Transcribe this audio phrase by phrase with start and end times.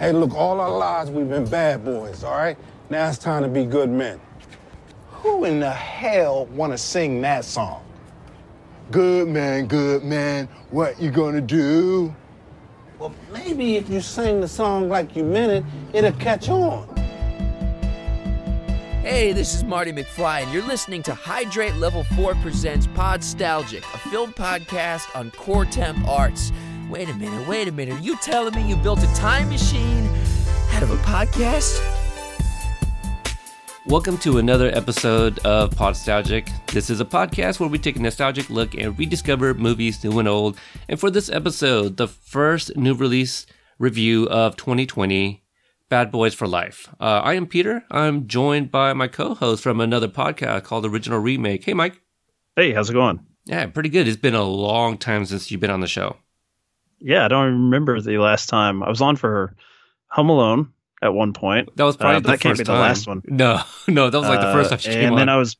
[0.00, 2.56] Hey, look, all our lives we've been bad boys, all right?
[2.88, 4.18] Now it's time to be good men.
[5.10, 7.84] Who in the hell want to sing that song?
[8.90, 12.14] Good man, good man, what you gonna do?
[12.98, 16.88] Well, maybe if you sing the song like you meant it, it'll catch on.
[19.02, 23.98] Hey, this is Marty McFly, and you're listening to Hydrate Level 4 Presents Podstalgic, a
[24.08, 26.52] film podcast on Core Temp Arts.
[26.90, 27.94] Wait a minute, wait a minute.
[27.94, 30.10] Are you telling me you built a time machine
[30.72, 31.78] out of a podcast?
[33.86, 36.48] Welcome to another episode of Podstalgic.
[36.66, 40.26] This is a podcast where we take a nostalgic look and rediscover movies new and
[40.26, 40.58] old.
[40.88, 43.46] And for this episode, the first new release
[43.78, 45.44] review of 2020,
[45.88, 46.88] Bad Boys for Life.
[46.98, 47.84] Uh, I am Peter.
[47.92, 51.62] I'm joined by my co-host from another podcast called Original Remake.
[51.62, 52.00] Hey, Mike.
[52.56, 53.20] Hey, how's it going?
[53.44, 54.08] Yeah, pretty good.
[54.08, 56.16] It's been a long time since you've been on the show.
[57.00, 59.54] Yeah, I don't remember the last time I was on for
[60.10, 60.72] Home Alone
[61.02, 61.74] at one point.
[61.76, 63.22] That was probably Uh, the that can't be the last one.
[63.24, 65.34] No, no, that was like the first Uh, time she and then on.
[65.34, 65.56] I was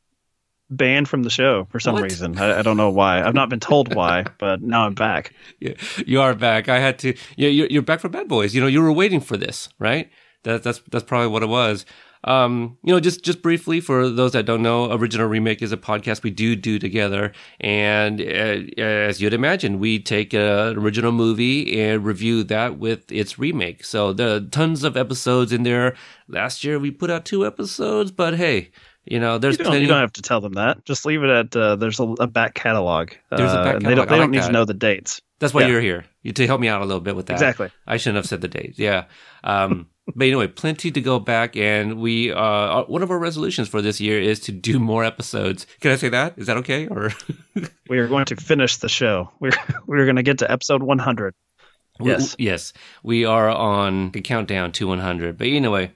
[0.68, 2.04] banned from the show for some What?
[2.04, 2.38] reason.
[2.38, 3.22] I, I don't know why.
[3.22, 5.32] I've not been told why, but now I'm back.
[5.58, 5.72] Yeah,
[6.06, 6.68] you are back.
[6.68, 7.14] I had to.
[7.36, 8.54] Yeah, you're, you're back for Bad Boys.
[8.54, 10.10] You know, you were waiting for this, right?
[10.44, 11.84] That, that's that's probably what it was.
[12.24, 15.76] Um, you know, just just briefly for those that don't know, original remake is a
[15.78, 21.80] podcast we do do together, and uh, as you'd imagine, we take an original movie
[21.80, 23.84] and review that with its remake.
[23.84, 25.96] So there are tons of episodes in there.
[26.28, 28.70] Last year we put out two episodes, but hey.
[29.06, 29.82] You know, there's You don't, plenty.
[29.86, 30.84] you don't have to tell them that.
[30.84, 33.12] Just leave it at uh, there's a, a back catalog.
[33.30, 34.48] There's a back Uh, They don't, they I don't need that.
[34.48, 35.22] to know the dates.
[35.38, 35.68] That's why Yeah.
[35.68, 36.04] you're here.
[36.22, 37.32] You to help me out a little bit with that.
[37.32, 37.70] Exactly.
[37.86, 38.78] I shouldn't have said the dates.
[38.78, 39.04] Yeah.
[39.42, 43.82] Um, but anyway, plenty to go back, and we uh, one of our resolutions for
[43.82, 45.66] this year is to do more episodes.
[45.80, 46.34] Can I say that?
[46.36, 46.86] Is that okay?
[46.88, 47.12] Or
[47.88, 49.30] We are going to finish the show.
[49.40, 49.52] We're
[49.86, 51.34] we're going to get to episode 100.
[52.02, 52.36] Yes.
[52.38, 52.72] We, yes,
[53.02, 55.36] we are on the countdown to 100.
[55.36, 55.92] But anyway,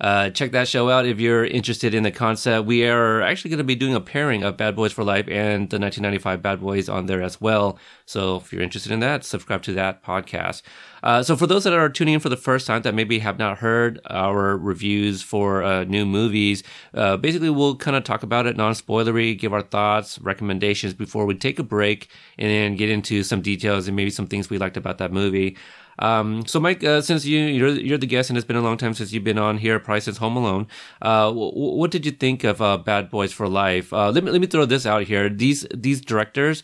[0.00, 2.66] uh, check that show out if you're interested in the concept.
[2.66, 5.68] We are actually going to be doing a pairing of Bad Boys for Life and
[5.70, 7.78] the 1995 Bad Boys on there as well.
[8.06, 10.62] So if you're interested in that, subscribe to that podcast.
[11.02, 13.38] Uh, so for those that are tuning in for the first time that maybe have
[13.38, 16.62] not heard our reviews for uh, new movies,
[16.94, 21.34] uh, basically we'll kind of talk about it non-spoilery, give our thoughts, recommendations before we
[21.34, 22.08] take a break,
[22.38, 25.56] and then get into some details and maybe some things we liked about that movie.
[25.98, 28.76] Um, so Mike, uh, since you you're, you're the guest and it's been a long
[28.76, 30.66] time since you've been on here, probably since Home Alone,
[31.02, 33.92] uh, w- what did you think of uh, Bad Boys for Life?
[33.92, 35.28] Uh, let me let me throw this out here.
[35.28, 36.62] These these directors,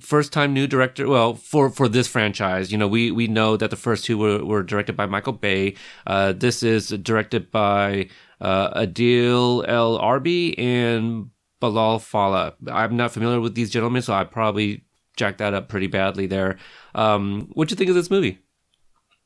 [0.00, 1.08] first time new director.
[1.08, 4.44] Well, for for this franchise, you know, we we know that the first two were,
[4.44, 5.74] were directed by Michael Bay.
[6.06, 8.08] Uh, this is directed by
[8.40, 11.30] uh, Adil El Arbi and
[11.60, 12.54] Bilall Fallah.
[12.70, 14.84] I'm not familiar with these gentlemen, so I probably
[15.16, 16.58] jacked that up pretty badly there.
[16.94, 18.40] Um, what do you think of this movie?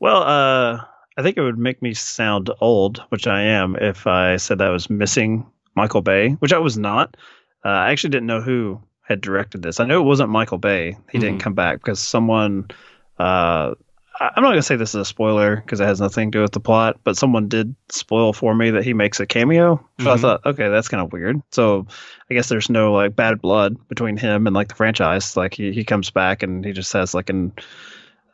[0.01, 0.81] Well, uh,
[1.17, 4.69] I think it would make me sound old, which I am, if I said that
[4.69, 7.17] I was missing Michael Bay, which I was not.
[7.65, 9.81] Uh, I actually didn't know who had directed this.
[9.81, 10.97] I know it wasn't Michael Bay.
[11.11, 11.43] He didn't Mhm.
[11.43, 12.67] come back because someone.
[13.19, 13.75] Uh,
[14.21, 16.39] I- I'm not going to say this is a spoiler because it has nothing to
[16.39, 19.81] do with the plot, but someone did spoil for me that he makes a cameo.
[20.01, 20.21] So I Mhm.
[20.21, 21.41] thought, okay, that's kind of weird.
[21.53, 21.87] So
[22.31, 25.37] I guess there's no like bad blood between him and like the franchise.
[25.37, 27.53] Like he, he comes back and he just has like an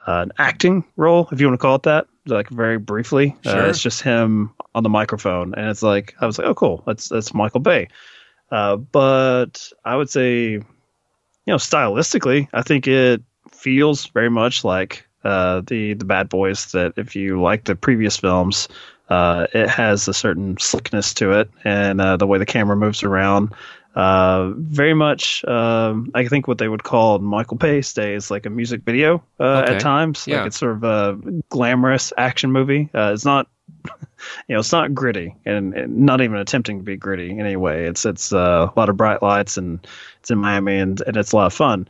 [0.06, 3.36] an acting role, if you want to call it that, like very briefly.
[3.42, 3.62] Sure.
[3.62, 6.82] Uh, it's just him on the microphone, and it's like I was like, oh, cool,
[6.86, 7.88] that's that's Michael Bay.
[8.50, 10.62] Uh, but I would say, you
[11.46, 16.72] know, stylistically, I think it feels very much like uh, the the Bad Boys.
[16.72, 18.68] That if you like the previous films,
[19.08, 23.02] uh, it has a certain slickness to it, and uh, the way the camera moves
[23.02, 23.54] around.
[23.94, 28.50] Uh, very much, um, I think what they would call Michael Bay's days, like a
[28.50, 29.76] music video uh, Okay.
[29.76, 30.26] at times.
[30.26, 30.38] Yeah.
[30.38, 31.18] Like it's sort of a
[31.48, 32.90] glamorous action movie.
[32.92, 33.46] Uh, it's not,
[33.86, 37.56] you know, it's not gritty and, and not even attempting to be gritty in any
[37.56, 37.84] way.
[37.86, 39.86] It's it's uh, a lot of bright lights and
[40.18, 41.86] it's in Miami and, and it's a lot of fun.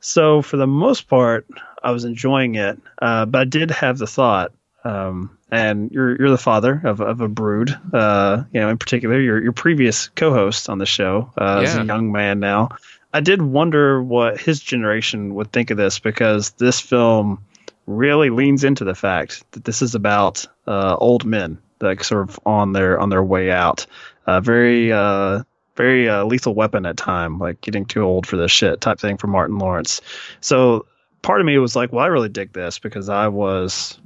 [0.00, 1.46] So for the most part,
[1.82, 4.52] I was enjoying it, uh, but I did have the thought.
[4.86, 7.76] Um, and you're you're the father of, of a brood.
[7.92, 11.84] Uh, you know, in particular, your your previous co-host on the show uh, is a
[11.84, 12.70] young man now.
[13.12, 17.42] I did wonder what his generation would think of this because this film
[17.86, 22.38] really leans into the fact that this is about uh, old men, like sort of
[22.46, 23.86] on their on their way out.
[24.26, 25.42] Uh, very uh,
[25.74, 29.16] very uh, lethal weapon at time, like getting too old for this shit type thing
[29.16, 30.00] for Martin Lawrence.
[30.40, 30.86] So
[31.22, 33.98] part of me was like, well, I really dig this because I was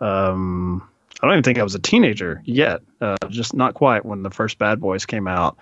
[0.00, 0.82] um,
[1.20, 4.30] I don't even think I was a teenager yet, uh, just not quite when the
[4.30, 5.58] first Bad Boys came out.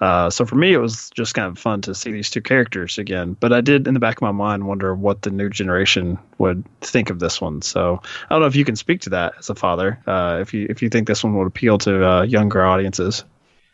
[0.00, 2.96] Uh, so for me, it was just kind of fun to see these two characters
[2.96, 3.36] again.
[3.38, 6.64] But I did, in the back of my mind, wonder what the new generation would
[6.80, 7.60] think of this one.
[7.60, 10.00] So I don't know if you can speak to that as a father.
[10.06, 13.24] Uh, if you if you think this one would appeal to uh, younger audiences.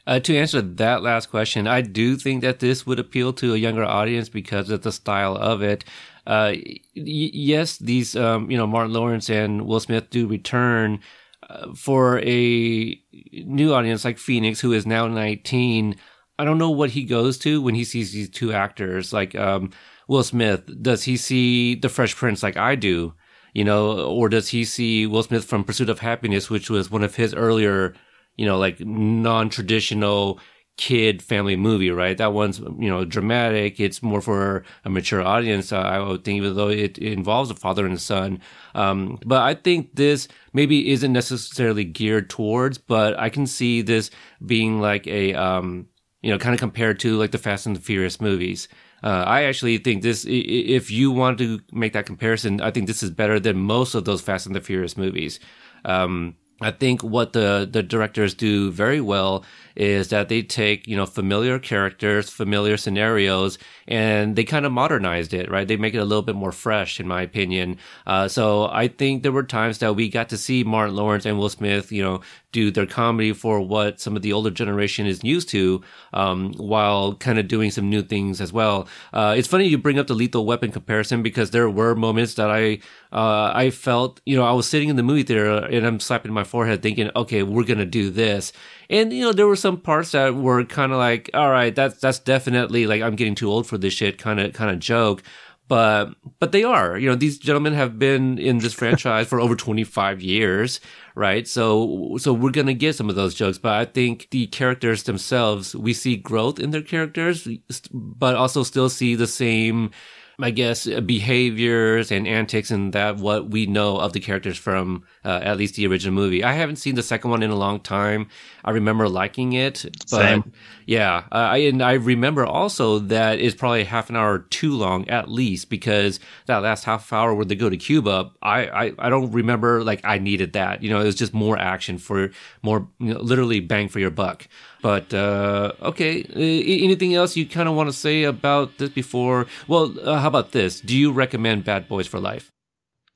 [0.06, 3.56] Uh, to answer that last question, I do think that this would appeal to a
[3.56, 5.84] younger audience because of the style of it.
[6.26, 11.00] Uh, y- yes, these, um, you know, Martin Lawrence and Will Smith do return
[11.48, 13.00] uh, for a
[13.32, 15.96] new audience like Phoenix, who is now 19.
[16.38, 19.70] I don't know what he goes to when he sees these two actors, like um,
[20.08, 20.82] Will Smith.
[20.82, 23.14] Does he see The Fresh Prince like I do?
[23.54, 27.02] You know, or does he see Will Smith from Pursuit of Happiness, which was one
[27.02, 27.94] of his earlier
[28.36, 30.38] you know, like non-traditional
[30.76, 32.18] kid family movie, right?
[32.18, 33.80] That one's, you know, dramatic.
[33.80, 37.54] It's more for a mature audience, I would think, even though it, it, involves a
[37.54, 38.40] father and a son.
[38.74, 44.10] Um, but I think this maybe isn't necessarily geared towards, but I can see this
[44.44, 45.88] being like a, um,
[46.20, 48.68] you know, kind of compared to like the Fast and the Furious movies.
[49.02, 53.02] Uh, I actually think this, if you want to make that comparison, I think this
[53.02, 55.40] is better than most of those Fast and the Furious movies.
[55.84, 59.44] Um, I think what the, the directors do very well
[59.76, 65.34] is that they take, you know, familiar characters, familiar scenarios, and they kind of modernized
[65.34, 65.68] it, right?
[65.68, 67.76] They make it a little bit more fresh, in my opinion.
[68.06, 71.38] Uh, so I think there were times that we got to see Martin Lawrence and
[71.38, 72.22] Will Smith, you know,
[72.52, 75.82] do their comedy for what some of the older generation is used to,
[76.14, 78.88] um, while kind of doing some new things as well.
[79.12, 82.50] Uh, it's funny you bring up the Lethal Weapon comparison because there were moments that
[82.50, 82.78] I,
[83.12, 86.32] uh, I felt, you know, I was sitting in the movie theater and I'm slapping
[86.32, 88.52] my forehead thinking, okay, we're going to do this.
[88.88, 92.00] And, you know, there were some parts that were kind of like, all right, that's,
[92.00, 95.22] that's definitely like, I'm getting too old for this shit kind of, kind of joke
[95.68, 99.56] but but they are you know these gentlemen have been in this franchise for over
[99.56, 100.80] 25 years
[101.14, 105.04] right so so we're gonna get some of those jokes but i think the characters
[105.04, 107.48] themselves we see growth in their characters
[107.92, 109.90] but also still see the same
[110.38, 115.04] I guess, uh, behaviors and antics and that what we know of the characters from
[115.24, 116.44] uh, at least the original movie.
[116.44, 118.28] I haven't seen the second one in a long time.
[118.62, 120.52] I remember liking it, but Same.
[120.84, 125.08] yeah, uh, I and I remember also that it's probably half an hour too long
[125.08, 129.08] at least because that last half hour where they go to Cuba, I I, I
[129.08, 130.82] don't remember like I needed that.
[130.82, 132.30] You know, it was just more action for
[132.62, 134.48] more you know, literally bang for your buck.
[134.82, 139.46] But uh, okay, anything else you kind of want to say about this before?
[139.66, 140.80] Well, uh, how about this?
[140.80, 142.52] Do you recommend Bad Boys for Life?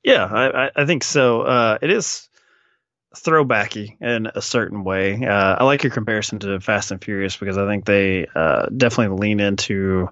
[0.02, 1.42] Yeah, I, I think so.
[1.42, 2.28] Uh, it is
[3.14, 5.26] throwbacky in a certain way.
[5.26, 9.18] Uh, I like your comparison to Fast and Furious because I think they uh, definitely
[9.18, 10.08] lean into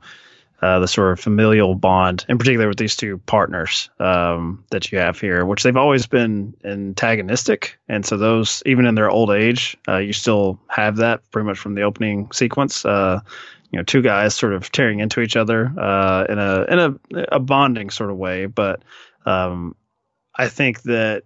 [0.61, 4.99] uh, the sort of familial bond, in particular with these two partners um, that you
[4.99, 9.77] have here, which they've always been antagonistic, and so those, even in their old age,
[9.87, 12.85] uh, you still have that pretty much from the opening sequence.
[12.85, 13.21] Uh,
[13.71, 17.25] you know, two guys sort of tearing into each other uh, in a in a,
[17.33, 18.83] a bonding sort of way, but
[19.27, 19.77] um,
[20.35, 21.25] I think that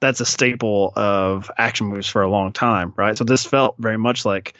[0.00, 3.18] that's a staple of action movies for a long time, right?
[3.18, 4.54] So this felt very much like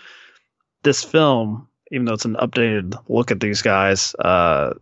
[0.83, 4.75] this film even though it's an updated look at these guys, uh,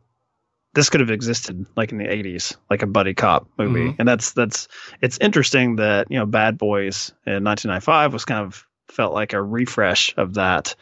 [0.75, 3.81] this could have existed like in the 80s, like a buddy cop movie.
[3.81, 4.01] Mm-hmm.
[4.01, 4.69] And that's that's
[5.01, 9.43] it's interesting that, you know, Bad Boys in 1995 was kind of felt like a
[9.43, 10.75] refresh of that.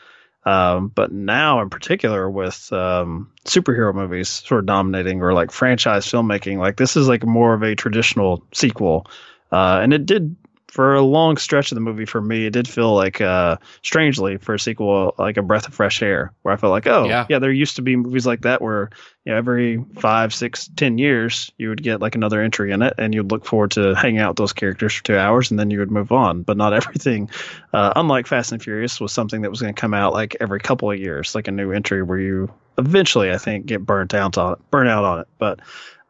[0.45, 6.07] Um, but now, in particular, with um, superhero movies sort of dominating or like franchise
[6.07, 9.07] filmmaking, like this is like more of a traditional sequel.
[9.51, 10.37] Uh, and it did
[10.69, 14.37] for a long stretch of the movie for me, it did feel like, uh, strangely,
[14.37, 17.27] for a sequel, like a breath of fresh air, where I felt like, oh, yeah.
[17.29, 18.91] yeah, there used to be movies like that where,
[19.25, 22.95] you know, every five, six, ten years, you would get like another entry in it,
[22.99, 25.71] and you'd look forward to hanging out with those characters for two hours, and then
[25.71, 26.43] you would move on.
[26.43, 27.31] But not everything,
[27.73, 30.61] uh, unlike Fast and Furious, was something that was going to come out like every
[30.61, 34.37] couple of years, like a new entry where you eventually, I think, get burnt out
[34.37, 35.29] on it, burn out on it.
[35.39, 35.61] But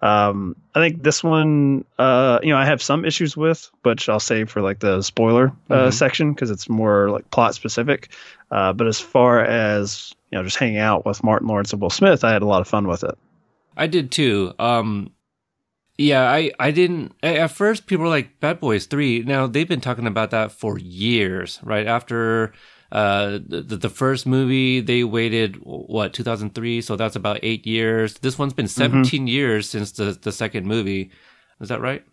[0.07, 4.21] um, I think this one, uh, you know, I have some issues with, but I'll
[4.21, 5.91] save for like the spoiler uh, mm-hmm.
[5.91, 8.13] section because it's more like plot specific.
[8.53, 11.91] Uh, but as far as you know, just hanging out with Martin Lawrence and Will
[11.91, 13.19] Smith, I had a lot of fun with it.
[13.77, 14.55] I did too.
[14.61, 15.11] Um,
[15.99, 17.13] yeah, I, I didn't.
[17.23, 19.25] At first, people were like, Bad Boys 3.
[19.25, 21.87] Now, they've been talking about that for years, right?
[21.87, 22.53] After
[22.93, 28.15] uh, the, the first movie they waited what 2003, so that's about eight years.
[28.19, 29.03] This one's been mm-hmm.
[29.03, 29.27] 17 mm-hmm.
[29.27, 31.11] years since the the second movie.
[31.61, 32.05] Is that right?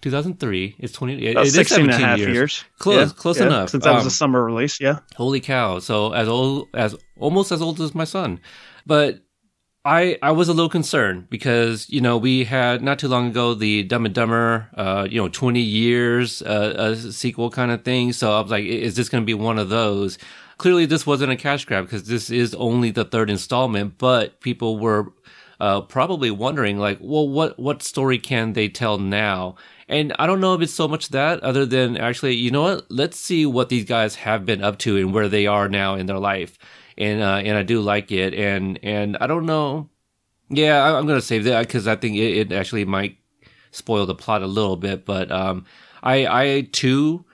[0.00, 0.76] 2003.
[0.78, 1.26] It's 20.
[1.26, 2.34] It, it 16 and a half years.
[2.34, 2.64] years.
[2.78, 3.70] Close, yeah, close yeah, enough.
[3.70, 4.98] Since that um, was a um, summer release, yeah.
[5.16, 5.78] Holy cow!
[5.78, 8.40] So as old as almost as old as my son,
[8.84, 9.20] but
[9.86, 13.52] I, I was a little concerned because you know we had not too long ago
[13.52, 18.14] the Dumb and Dumber uh, you know twenty years uh, sequel kind of thing.
[18.14, 20.16] So I was like, is this going to be one of those?
[20.56, 23.98] Clearly, this wasn't a cash grab because this is only the third installment.
[23.98, 25.12] But people were
[25.60, 29.56] uh, probably wondering like, well, what what story can they tell now?
[29.86, 32.90] And I don't know if it's so much that other than actually, you know what?
[32.90, 36.06] Let's see what these guys have been up to and where they are now in
[36.06, 36.58] their life
[36.98, 39.88] and uh, and I do like it, and and I don't know.
[40.50, 43.16] Yeah, I, am gonna save that because I think it, it, actually might
[43.70, 45.64] spoil the plot a little bit, but um,
[46.02, 47.24] I I too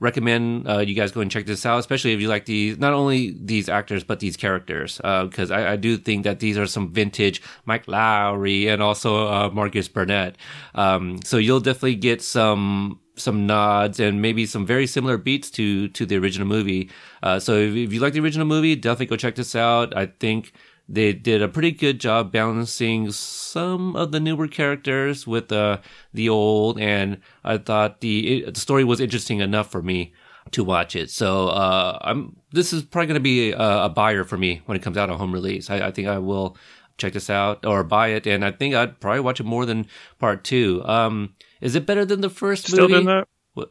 [0.00, 2.92] recommend uh, you guys go and check this out, especially if you like these not
[2.92, 6.66] only these actors but these characters, because uh, I, I, do think that these are
[6.66, 10.36] some vintage Mike Lowrey and also uh, Marcus Burnett.
[10.74, 15.88] Um, so you'll definitely get some some nods and maybe some very similar beats to
[15.88, 16.90] to the original movie.
[17.22, 19.96] Uh, so if, if, you like the original movie, definitely go check this out.
[19.96, 20.52] I think
[20.88, 25.78] they did a pretty good job balancing some of the newer characters with uh,
[26.12, 30.12] the old, and I thought the it, the story was interesting enough for me
[30.50, 31.10] to watch it.
[31.10, 34.76] So uh, I'm this is probably going to be a, a, buyer for me when
[34.76, 35.70] it comes out on home release.
[35.70, 36.56] I, I think I will
[36.98, 39.86] check this out or buy it, and I think I'd probably watch it more than
[40.18, 40.82] part two.
[40.84, 42.94] Um, is it better than the first Still movie?
[42.94, 43.28] doing that?
[43.54, 43.70] What?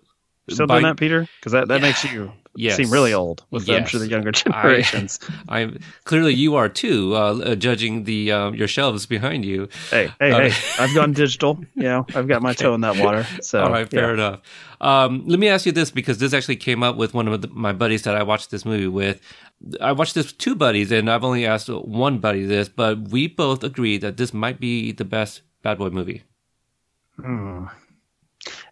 [0.50, 1.28] Still By, doing that, Peter?
[1.40, 1.88] Because that, that yeah.
[1.88, 2.78] makes you yes.
[2.78, 3.92] seem really old with yes.
[3.92, 5.20] The younger generations.
[5.48, 9.70] I, am clearly you are too, uh, uh, judging the uh, your shelves behind you.
[9.90, 10.84] Hey, hey, uh, hey!
[10.84, 11.60] I've gone digital.
[11.76, 12.64] You know, I've got my okay.
[12.64, 13.26] toe in that water.
[13.42, 14.14] So all right, fair yeah.
[14.14, 14.42] enough.
[14.82, 17.48] Um, let me ask you this because this actually came up with one of the,
[17.50, 19.22] my buddies that I watched this movie with.
[19.82, 23.28] I watched this with two buddies, and I've only asked one buddy this, but we
[23.28, 26.24] both agree that this might be the best Bad Boy movie.
[27.18, 27.66] Hmm.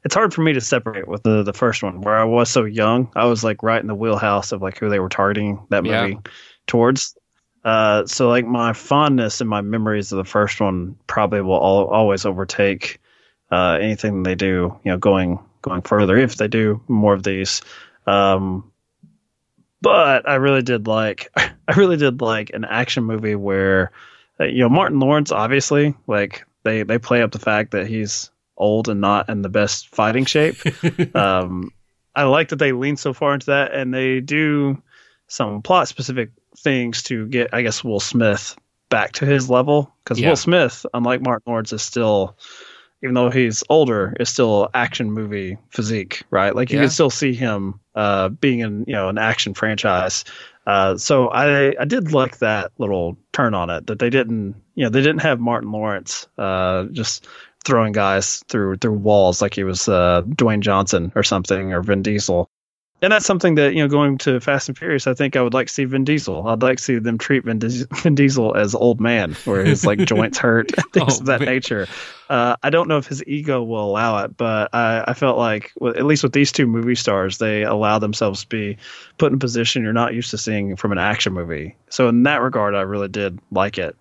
[0.03, 2.65] It's hard for me to separate with the the first one where I was so
[2.65, 3.11] young.
[3.15, 6.13] I was like right in the wheelhouse of like who they were targeting that movie
[6.13, 6.31] yeah.
[6.67, 7.15] towards.
[7.63, 11.87] Uh, so like my fondness and my memories of the first one probably will all,
[11.87, 12.99] always overtake
[13.51, 14.79] uh, anything they do.
[14.83, 17.61] You know, going going further if they do more of these.
[18.05, 18.71] Um,
[19.81, 23.91] but I really did like I really did like an action movie where
[24.39, 28.31] uh, you know Martin Lawrence obviously like they they play up the fact that he's
[28.57, 30.57] old and not in the best fighting shape.
[31.15, 31.71] um,
[32.15, 34.81] I like that they lean so far into that, and they do
[35.27, 38.57] some plot specific things to get, I guess, Will Smith
[38.89, 40.29] back to his level because yeah.
[40.29, 42.37] Will Smith, unlike Martin Lawrence, is still,
[43.03, 46.55] even though he's older, is still action movie physique, right?
[46.55, 46.85] Like you yeah.
[46.85, 50.23] can still see him uh, being in you know an action franchise.
[50.65, 54.83] Uh, so I I did like that little turn on it that they didn't you
[54.83, 57.27] know they didn't have Martin Lawrence uh, just
[57.65, 62.01] throwing guys through through walls like he was uh, Dwayne Johnson or something or Vin
[62.01, 62.49] Diesel.
[62.99, 65.53] And that's something that you know, going to Fast and Furious, I think I would
[65.53, 66.47] like to see Vin Diesel.
[66.47, 69.99] I'd like to see them treat Vin, Vin Diesel as old man, where his like
[70.05, 71.49] joints hurt, things oh, of that man.
[71.49, 71.87] nature.
[72.27, 75.71] Uh, I don't know if his ego will allow it, but I, I felt like,
[75.85, 78.77] at least with these two movie stars, they allow themselves to be
[79.19, 81.75] put in a position you're not used to seeing from an action movie.
[81.89, 83.95] So in that regard, I really did like it.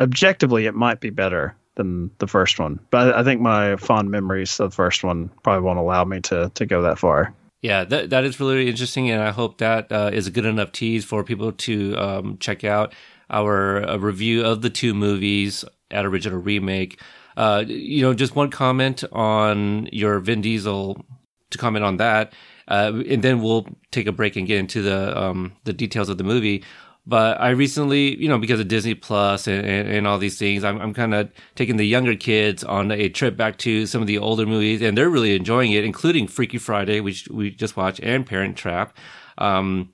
[0.00, 2.80] Objectively, it might be better, than the first one.
[2.90, 6.50] But I think my fond memories of the first one probably won't allow me to
[6.54, 7.34] to go that far.
[7.62, 10.72] Yeah, that that is really interesting, and I hope that uh, is a good enough
[10.72, 12.94] tease for people to um, check out
[13.30, 17.00] our uh, review of the two movies at original remake.
[17.36, 21.04] Uh, you know, just one comment on your Vin Diesel
[21.50, 22.32] to comment on that,
[22.68, 26.18] uh, and then we'll take a break and get into the um, the details of
[26.18, 26.62] the movie.
[27.06, 30.64] But I recently, you know, because of Disney Plus and, and, and all these things,
[30.64, 34.08] I'm, I'm kind of taking the younger kids on a trip back to some of
[34.08, 38.00] the older movies, and they're really enjoying it, including Freaky Friday, which we just watched,
[38.00, 38.96] and Parent Trap.
[39.38, 39.92] Um,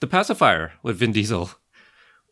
[0.00, 1.50] the Pacifier with Vin Diesel.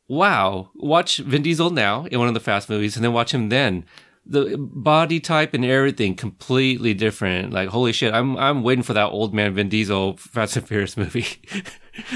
[0.08, 0.70] Wow.
[0.74, 3.86] Watch Vin Diesel now in one of the Fast movies, and then watch him then
[4.28, 7.52] the body type and everything completely different.
[7.52, 10.96] Like holy shit, I'm I'm waiting for that old man Vin Diesel Fast and Furious
[10.98, 11.26] movie.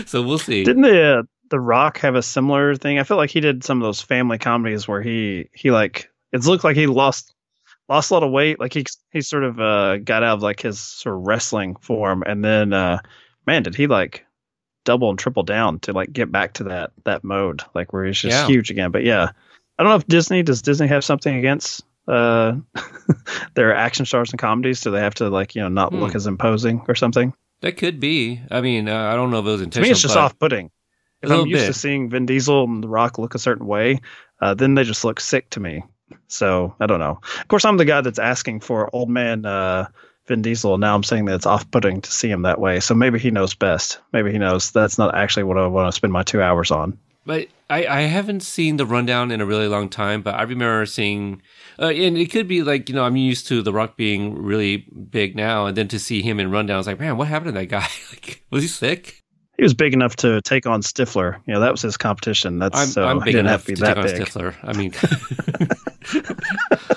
[0.05, 0.63] so we'll see.
[0.63, 2.99] Didn't the uh, the Rock have a similar thing?
[2.99, 6.45] I feel like he did some of those family comedies where he he like it
[6.45, 7.35] looked like he lost
[7.89, 8.59] lost a lot of weight.
[8.59, 12.25] Like he he sort of uh, got out of like his sort of wrestling form,
[12.27, 13.01] and then uh,
[13.47, 14.25] man, did he like
[14.85, 18.19] double and triple down to like get back to that that mode, like where he's
[18.19, 18.47] just yeah.
[18.47, 18.91] huge again.
[18.91, 19.31] But yeah,
[19.79, 22.57] I don't know if Disney does Disney have something against uh
[23.55, 24.81] their action stars and comedies?
[24.81, 26.01] Do they have to like you know not hmm.
[26.01, 27.35] look as imposing or something?
[27.61, 28.41] That could be.
[28.51, 29.85] I mean, uh, I don't know if it was intentional.
[29.85, 30.73] To me, it's just off-putting.
[31.23, 31.67] If I'm used bit.
[31.69, 34.01] to seeing Vin Diesel and The Rock look a certain way,
[34.41, 35.85] uh, then they just look sick to me.
[36.29, 37.21] So I don't know.
[37.41, 39.87] Of course, I'm the guy that's asking for old man uh,
[40.27, 40.79] Vin Diesel.
[40.79, 42.81] Now I'm saying that it's off-putting to see him that way.
[42.81, 44.01] So maybe he knows best.
[44.13, 46.99] Maybe he knows that's not actually what I want to spend my two hours on.
[47.25, 50.85] But I, I haven't seen the rundown in a really long time, but I remember
[50.87, 51.41] seeing,
[51.79, 54.89] uh, and it could be like you know I'm used to The Rock being really
[55.11, 57.55] big now, and then to see him in rundown, I was like, man, what happened
[57.55, 57.87] to that guy?
[58.11, 59.22] like, was he sick?
[59.57, 61.41] He was big enough to take on Stifler.
[61.47, 62.59] You know, that was his competition.
[62.59, 64.19] That's I'm, so I'm he big didn't enough have to be to that take on
[64.19, 64.27] big.
[64.27, 64.55] Stifler.
[64.63, 64.93] I mean,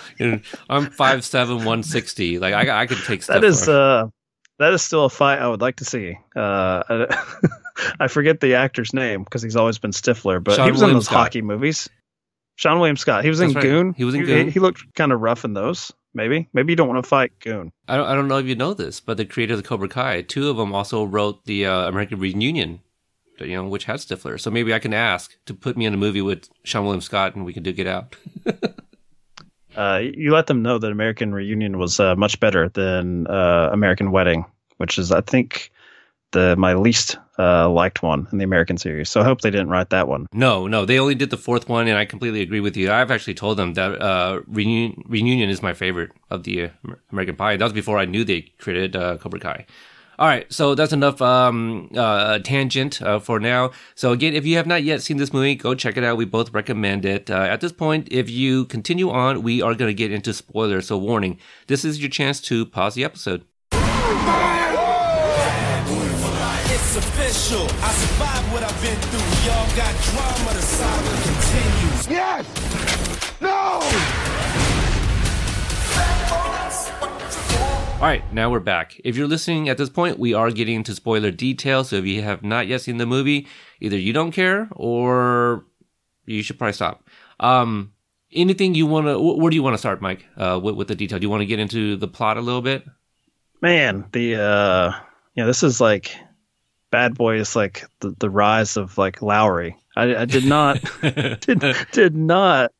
[0.19, 2.39] you know, I'm five seven, one sixty.
[2.39, 3.33] Like I, I could take Stifler.
[3.33, 4.07] That is uh
[4.59, 6.17] that is still a fight I would like to see.
[6.35, 7.25] Uh, I,
[7.99, 10.95] I forget the actor's name because he's always been Stifler, but Sean he was William
[10.95, 11.17] in those Scott.
[11.17, 11.89] hockey movies.
[12.57, 13.23] Seann William Scott.
[13.23, 13.61] He was in right.
[13.61, 13.93] Goon.
[13.97, 14.49] He was in Goon.
[14.49, 15.91] He, looked kind of rough in those.
[16.15, 16.47] Maybe.
[16.53, 17.71] Maybe you don't want to fight Goon.
[17.87, 19.89] I don't, I don't know if you know this, but the creator of the Cobra
[19.89, 22.79] Kai, two of them also wrote the uh, American Reunion,
[23.39, 24.39] you know, which had Stifler.
[24.39, 27.35] So maybe I can ask to put me in a movie with Seann William Scott,
[27.35, 28.15] and we can do Get out.
[29.75, 34.11] Uh, you let them know that American Reunion was uh, much better than uh, American
[34.11, 34.45] Wedding,
[34.77, 35.69] which is I think
[36.35, 39.09] the my least uh, liked one in the American series.
[39.09, 40.27] So I hope they didn't write that one.
[40.31, 42.91] No, no, they only did the fourth one, and I completely agree with you.
[42.91, 46.69] I've actually told them that uh, Reunion, Reunion is my favorite of the uh,
[47.11, 47.57] American Pie.
[47.57, 49.65] That was before I knew they created uh, Cobra Kai.
[50.17, 53.71] All right, so that's enough um, uh, tangent uh, for now.
[53.95, 56.15] So again, if you have not yet seen this movie, go check it out.
[56.15, 57.29] We both recommend it.
[57.29, 60.87] Uh, at this point, if you continue on, we are going to get into spoilers.
[60.87, 61.37] So warning:
[61.67, 63.43] this is your chance to pause the episode.
[67.35, 67.67] Official.
[67.81, 69.19] I survived what I've been through.
[69.45, 70.53] Y'all got drama.
[70.53, 72.07] The saga continues.
[72.07, 73.41] Yes!
[73.41, 73.81] No!
[77.95, 78.99] All right, now we're back.
[79.03, 81.89] If you're listening at this point, we are getting into spoiler details.
[81.89, 83.47] So if you have not yet seen the movie,
[83.81, 85.65] either you don't care or
[86.25, 87.07] you should probably stop.
[87.39, 87.93] Um,
[88.31, 90.95] anything you want to, where do you want to start, Mike, uh, with, with the
[90.95, 91.19] detail?
[91.19, 92.85] Do you want to get into the plot a little bit?
[93.61, 94.91] Man, the uh,
[95.33, 96.15] you know, this is like
[96.95, 99.75] Bad Boy is like the, the rise of like Lowrey.
[99.97, 101.61] I, I did not did
[101.91, 102.71] did not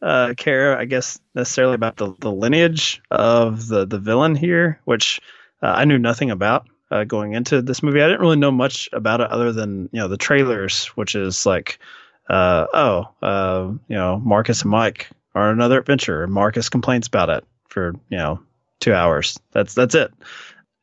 [0.00, 5.20] uh, care, I guess, necessarily about the, the lineage of the the villain here, which
[5.60, 8.00] uh, I knew nothing about uh, going into this movie.
[8.00, 11.44] I didn't really know much about it other than you know the trailers, which is
[11.44, 11.80] like,
[12.28, 17.28] uh, oh, uh, you know, Marcus and Mike are on another adventure, Marcus complains about
[17.28, 18.38] it for you know
[18.78, 19.36] two hours.
[19.50, 20.12] That's that's it.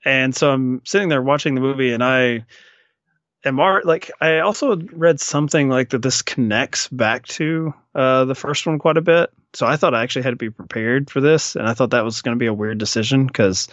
[0.04, 2.44] And so I'm sitting there watching the movie, and I
[3.44, 8.36] am ar- like I also read something like that this connects back to uh, the
[8.36, 9.32] first one quite a bit.
[9.54, 12.06] So I thought I actually had to be prepared for this, and I thought that
[12.06, 13.68] was going to be a weird decision because.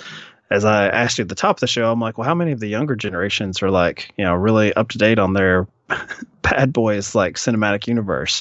[0.50, 2.52] As I asked you at the top of the show, I'm like, well, how many
[2.52, 5.68] of the younger generations are like, you know, really up to date on their
[6.40, 8.40] Bad Boys like cinematic universe?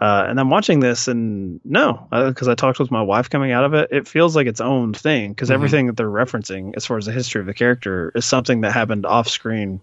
[0.00, 3.64] Uh, and I'm watching this, and no, because I talked with my wife coming out
[3.64, 5.32] of it, it feels like its own thing.
[5.32, 5.54] Because Mhm.
[5.54, 8.72] everything that they're referencing, as far as the history of the character, is something that
[8.72, 9.82] happened off screen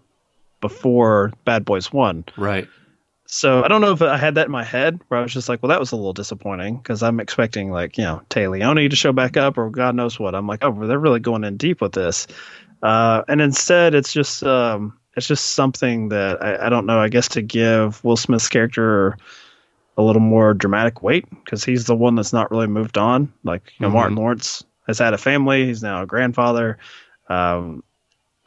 [0.61, 2.23] before Bad Boys One.
[2.37, 2.67] Right.
[3.25, 5.47] So I don't know if I had that in my head, where I was just
[5.47, 8.89] like, well, that was a little disappointing because I'm expecting like you know Téa Leoni
[8.89, 10.35] to show back up or God knows what.
[10.35, 12.27] I'm like, oh, they're really going in deep with this,
[12.83, 16.99] uh, and instead it's just um, it's just something that I, I don't know.
[16.99, 19.17] I guess to give Will Smith's character
[19.97, 23.31] a little more dramatic weight because he's the one that's not really moved on.
[23.45, 23.93] Like you know, Mhm.
[23.93, 25.65] Martin Lawrence has had a family.
[25.67, 26.79] He's now a grandfather.
[27.29, 27.83] Um,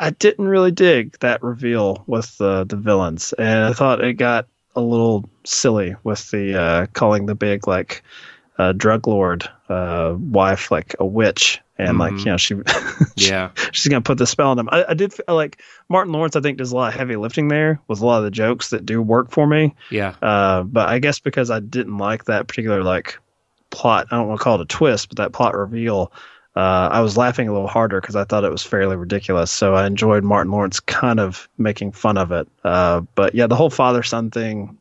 [0.05, 4.47] I didn't really dig that reveal with the the villains, and I thought it got
[4.77, 8.03] a little silly with the uh, calling the big like
[8.59, 12.19] uh, drug lord uh, wife like a witch, and like Mhm.
[12.19, 12.37] you know
[13.17, 13.51] she Yeah.
[13.73, 14.69] she's gonna put the spell on him.
[14.71, 16.37] I, I did feel like Martin Lawrence.
[16.37, 18.71] I think does a lot of heavy lifting there with a lot of the jokes
[18.71, 19.75] that do work for me.
[19.91, 20.15] Yeah.
[20.21, 23.19] Uh, but I guess because I didn't like that particular like
[23.71, 26.13] plot, I don't want to call it a twist, but that plot reveal,
[26.57, 29.51] uh, I was laughing a little harder because I thought it was fairly ridiculous.
[29.51, 32.47] So I enjoyed Martin Lawrence kind of making fun of it.
[32.63, 34.79] Uh, but yeah, the whole father son thing.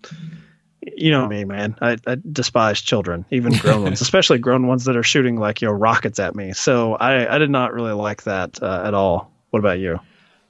[0.96, 1.76] You know me, man.
[1.82, 5.68] I, I despise children, even grown ones, especially grown ones that are shooting like you
[5.68, 6.52] know rockets at me.
[6.52, 9.32] So I, I did not really like that uh, at all.
[9.50, 10.00] What about you?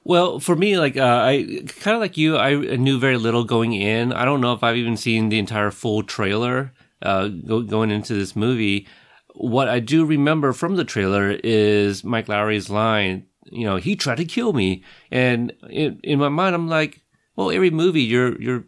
[0.04, 3.74] Well, for me, like uh, I kind of like you, I knew very little going
[3.74, 4.12] in.
[4.12, 8.14] I don't know if I've even seen the entire full trailer uh, go, going into
[8.14, 8.88] this movie.
[9.34, 13.26] What I do remember from the trailer is Mike Lowrey's line.
[13.46, 17.02] You know, he tried to kill me, and in, in my mind, I'm like,
[17.36, 18.64] well, every movie you're you're,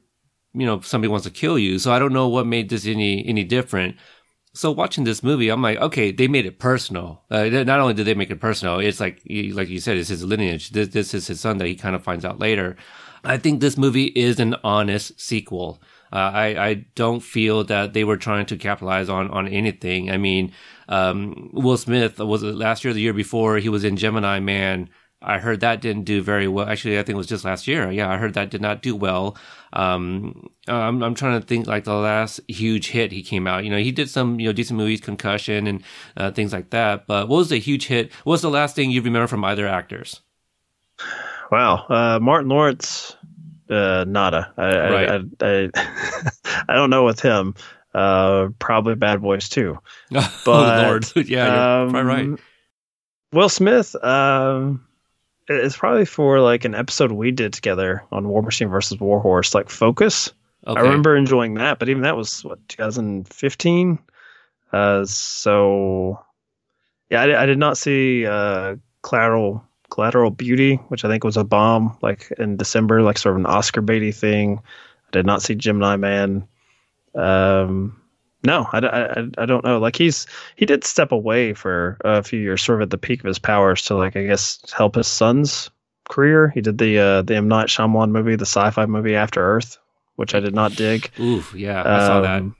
[0.54, 1.80] you know, somebody wants to kill you.
[1.80, 3.96] So I don't know what made this any any different.
[4.54, 7.24] So watching this movie, I'm like, okay, they made it personal.
[7.30, 10.24] Uh, not only did they make it personal, it's like, like you said, it's his
[10.24, 10.70] lineage.
[10.70, 12.78] This, this is his son that he kind of finds out later.
[13.26, 15.82] I think this movie is an honest sequel.
[16.16, 20.10] Uh, I, I don't feel that they were trying to capitalize on, on anything.
[20.10, 20.54] I mean,
[20.88, 24.90] um, Will Smith was last year, the year before, he was in Gemini Man.
[25.22, 26.70] I heard that didn't do very well.
[26.70, 27.92] Actually, I think it was just last year.
[27.92, 29.36] Yeah, I heard that did not do well.
[29.74, 33.66] Um, I'm, I'm trying to think like the last huge hit he came out.
[33.66, 35.84] You know, he did some you know decent movies, Concussion, and
[36.16, 37.08] uh, things like that.
[37.08, 38.14] But what was the huge hit?
[38.24, 40.22] What was the last thing you remember from either actors?
[41.52, 43.16] Wow, uh, Martin Lawrence,
[43.70, 44.54] uh, nada.
[44.58, 45.10] I, Right.
[45.10, 45.70] I, I,
[46.70, 47.56] I, don't know with him.
[47.94, 49.80] Uh, probably Bad Boys too.
[50.16, 52.26] oh Lord, yeah, you're right.
[52.26, 52.40] um,
[53.32, 54.86] Will Smith, um,
[55.48, 59.54] it's probably for like an episode we did together on War Machine versus War Horse,
[59.54, 60.32] like Focus.
[60.68, 60.80] Okay.
[60.80, 64.00] I remember enjoying that, but even that was what 2015.
[64.74, 66.20] Uh, so
[67.10, 71.44] yeah, I, I did not see uh, Collateral Collateral Beauty, which I think was a
[71.44, 74.60] bomb, like in December, like sort of an Oscar baity thing.
[75.08, 76.48] I did not see Gemini Man.
[77.14, 78.02] Um,
[78.44, 79.80] no, I, I, I don't know.
[79.80, 83.22] Like he's he did step away for a few years, sort of at the peak
[83.22, 85.72] of his powers, to like I guess help his son's
[86.10, 86.50] career.
[86.50, 89.78] He did the uh, the M Night Shyamalan movie, the sci-fi movie After Earth,
[90.16, 91.10] which I did not dig.
[91.20, 92.42] Oof, yeah, I saw that.
[92.42, 92.56] Um,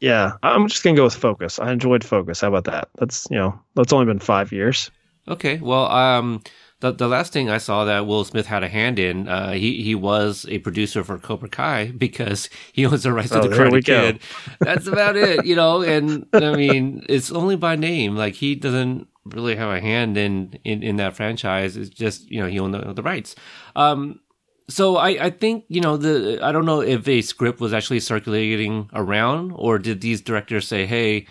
[0.00, 1.58] Yeah, I'm just gonna go with Focus.
[1.58, 2.40] I enjoyed Focus.
[2.40, 2.88] How about that?
[2.98, 4.90] That's you know that's only been five years.
[5.28, 6.42] Okay, well, um,
[6.80, 9.82] the the last thing I saw that Will Smith had a hand in, uh, he
[9.82, 13.54] he was a producer for Cobra Kai because he owns the rights Oh, to the
[13.54, 13.84] Karate.
[13.84, 14.20] Kid.
[14.62, 15.82] That's about it, you know.
[15.82, 18.16] And I mean, it's only by name.
[18.16, 21.76] Like he doesn't really have a hand in in, in that franchise.
[21.76, 23.36] It's just you know he owned the, the rights.
[23.76, 24.20] Um,
[24.68, 28.00] so I, I think you know the I don't know if a script was actually
[28.00, 31.26] circulating around or did these directors say, hey,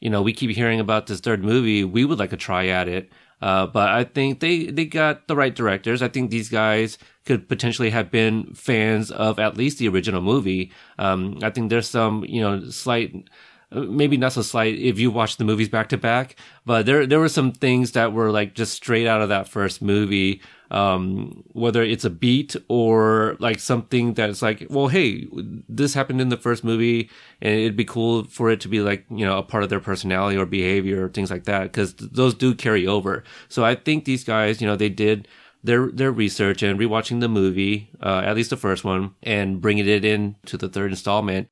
[0.00, 1.84] you know, we keep hearing about this third movie.
[1.84, 3.12] We would like a try at it.
[3.40, 6.02] Uh, but I think they, they got the right directors.
[6.02, 10.72] I think these guys could potentially have been fans of at least the original movie.
[10.98, 13.28] Um, I think there's some, you know, slight,
[13.70, 17.20] maybe not so slight if you watch the movies back to back, but there, there
[17.20, 20.40] were some things that were like just straight out of that first movie.
[20.70, 25.26] Um, whether it's a beat or like something that's like, well, hey,
[25.68, 27.08] this happened in the first movie
[27.40, 29.80] and it'd be cool for it to be like, you know, a part of their
[29.80, 33.24] personality or behavior or things like that because th- those do carry over.
[33.48, 35.26] So I think these guys, you know, they did
[35.62, 39.86] their their research and rewatching the movie, uh, at least the first one, and bringing
[39.86, 41.48] it in to the third installment.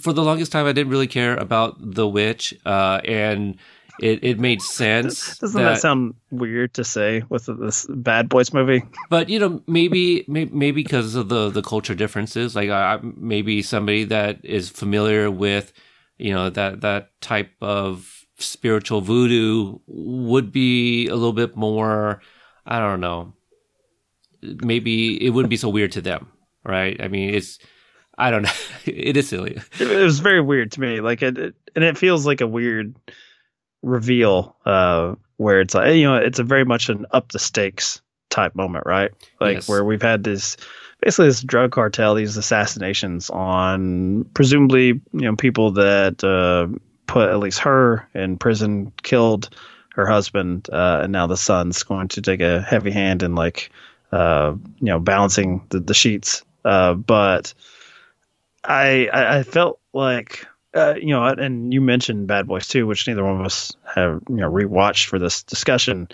[0.00, 3.56] For the longest time, I didn't really care about the witch, uh, and
[4.00, 5.38] it, it made sense.
[5.40, 8.82] Doesn't that, sound weird to say with this Bad Boys movie?
[9.10, 14.04] but you know maybe maybe, because of the the culture differences like I, maybe somebody
[14.04, 15.72] that is familiar with
[16.18, 22.20] you know that that type of spiritual voodoo would be a little bit more
[22.66, 23.32] i don't know
[24.42, 26.26] maybe it wouldn't be so weird to them
[26.64, 27.58] right i mean it's
[28.18, 28.50] i don't know
[28.86, 31.00] it is silly It, it was very weird to me.
[31.00, 32.94] Like it, it- and it feels like a weird
[33.84, 38.00] reveal uh, where it's like you know it's a very much an up the stakes
[38.30, 39.12] type moment, right?
[39.40, 39.68] Like Yes.
[39.68, 40.56] where we've had this
[41.00, 46.66] basically this drug cartel, these assassinations on presumably you know people that uh,
[47.06, 49.50] put at least her in prison, killed
[49.90, 53.70] her husband, uh, and now the son's going to take a heavy hand in like
[54.12, 56.42] uh, you know balancing the, the sheets.
[56.64, 57.52] Uh, but
[58.64, 63.06] I, I I felt like uh, you know, and you mentioned Bad Boys 2, which
[63.06, 66.08] neither one of us have you know rewatched for this discussion.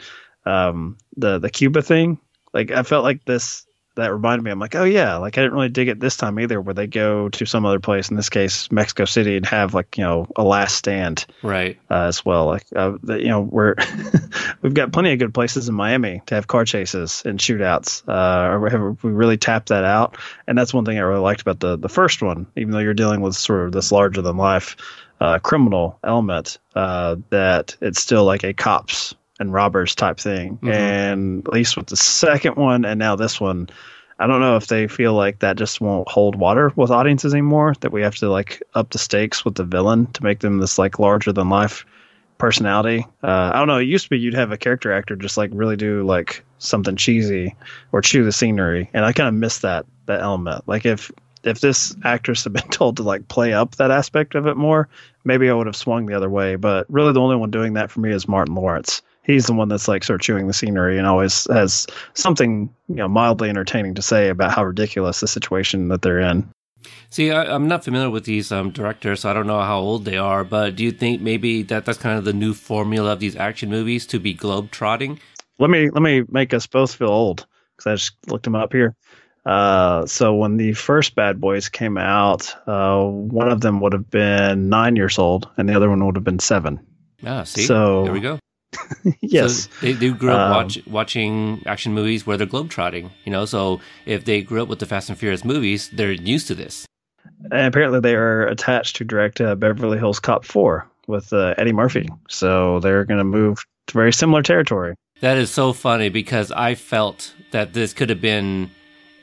[0.45, 2.19] Um, the the Cuba thing,
[2.53, 4.51] like I felt like this that reminded me.
[4.51, 6.87] I'm like, oh yeah, like I didn't really dig it this time either, where they
[6.87, 10.27] go to some other place, in this case Mexico City, and have like you know
[10.37, 12.47] a last stand right uh, as well.
[12.47, 13.75] Like uh, the, you know, we're
[14.63, 18.09] we've got plenty of good places in Miami to have car chases and shootouts.
[18.09, 21.21] Uh, or we have we really tapped that out, and that's one thing I really
[21.21, 22.47] liked about the the first one.
[22.57, 24.77] Even though you're dealing with sort of this larger than life
[25.21, 30.59] uh, criminal element, uh, that it's still like a cops and robbers type thing.
[30.63, 30.73] Mhm.
[30.73, 33.69] And at least with the second one and now this one.
[34.21, 37.75] I don't know if they feel like that just won't hold water with audiences anymore.
[37.81, 40.79] That we have to like up the stakes with the villain to make them this
[40.79, 41.87] like larger than life
[42.37, 43.07] personality.
[43.23, 43.79] Uh, I don't know.
[43.79, 46.97] It used to be you'd have a character actor just like really do like something
[46.97, 47.55] cheesy
[47.93, 50.69] or chew the scenery, and I kind of miss that that element.
[50.69, 51.11] Like if
[51.43, 54.89] if this actress had been told to like play up that aspect of it more,
[55.25, 56.57] maybe I would have swung the other way.
[56.57, 59.01] But really, the only one doing that for me is Martin Lawrence.
[59.23, 62.95] He's the one that's like sort of chewing the scenery and always has something you
[62.97, 66.49] know mildly entertaining to say about how ridiculous the situation that they're in.
[67.11, 70.05] See, I, I'm not familiar with these um, directors, so I don't know how old
[70.05, 70.45] they are.
[70.45, 73.69] But do you think maybe that that's kind of the new formula of these action
[73.69, 75.21] movies to be globe trotting?
[75.59, 78.73] let me let me make us both feel old because I just looked them up
[78.73, 78.97] here.
[79.45, 84.11] Uh, so when the first Bad Boys came out, uh, one of them would have
[84.11, 86.81] been nine years old, and the other one would have been seven.
[87.27, 88.39] Ah, see, So- there we go.
[89.21, 89.65] yes.
[89.65, 93.45] So they, they grew up Um, watch, watching action movies where they're globetrotting, you know.
[93.45, 96.87] So if they grew up with the Fast and Furious movies, they're used to this.
[97.51, 101.73] And apparently, they are attached to direct uh, Beverly Hills Cop 4 with uh, Eddie
[101.73, 102.09] Murphy.
[102.29, 104.95] So they're going to move to very similar territory.
[105.21, 108.71] That is so funny because I felt that this could have been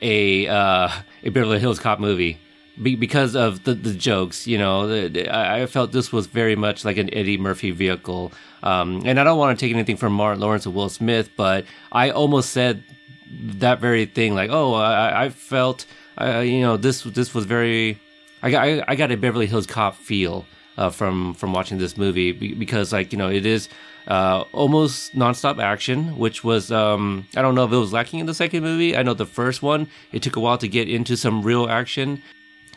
[0.02, 0.90] a uh,
[1.24, 2.38] a Beverly Hills Cop movie
[2.82, 4.48] be- because of the, the jokes.
[4.48, 8.32] You know, I felt this was very much like an Eddie Murphy vehicle.
[8.64, 11.66] Um, and I don't want to take anything from Martin Lawrence or Will Smith, but
[11.92, 12.84] I almost said
[13.32, 14.36] that very thing.
[14.36, 15.86] Like, oh, I, I felt,
[16.20, 18.00] uh, you know, this this was very.
[18.42, 20.46] I got I got a Beverly Hills Cop feel
[20.78, 23.68] uh, from from watching this movie because like you know it is
[24.08, 28.26] uh, almost nonstop action, which was um, I don't know if it was lacking in
[28.26, 28.96] the second movie.
[28.96, 32.22] I know the first one it took a while to get into some real action,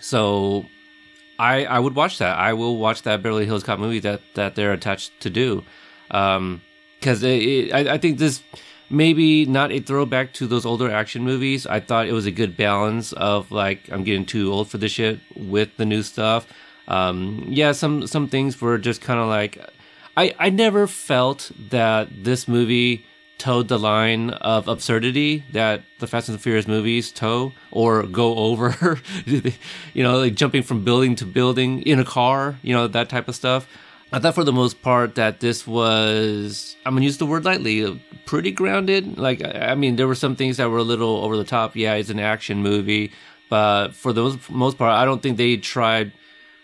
[0.01, 0.67] so
[1.39, 2.39] I I would watch that.
[2.39, 5.65] I will watch that Beverly Hills Cop movie that that they're attached to do,
[6.09, 8.43] because it, I I think this
[8.91, 11.67] maybe not a throwback to those older action movies.
[11.67, 14.93] I thought it was a good balance of like I'm getting too old for this
[14.93, 16.47] shit with the new stuff.
[16.89, 19.59] Um, yeah, some some things were just kind of like
[20.17, 23.07] I I never felt that this movie
[23.41, 28.37] towed the line of absurdity that the Fast and the Furious movies tow or go
[28.37, 29.01] over.
[29.95, 32.57] you know, like jumping from building to building in a car.
[32.63, 33.67] You know that type of stuff.
[34.13, 38.01] I thought for the most part that this was, I'm gonna use the word lightly,
[38.27, 39.19] pretty grounded.
[39.19, 41.77] Like, I mean, there were some things that were a little over the top.
[41.77, 43.13] Yeah, it's an action movie,
[43.49, 46.13] but for the most part, I don't think they tried,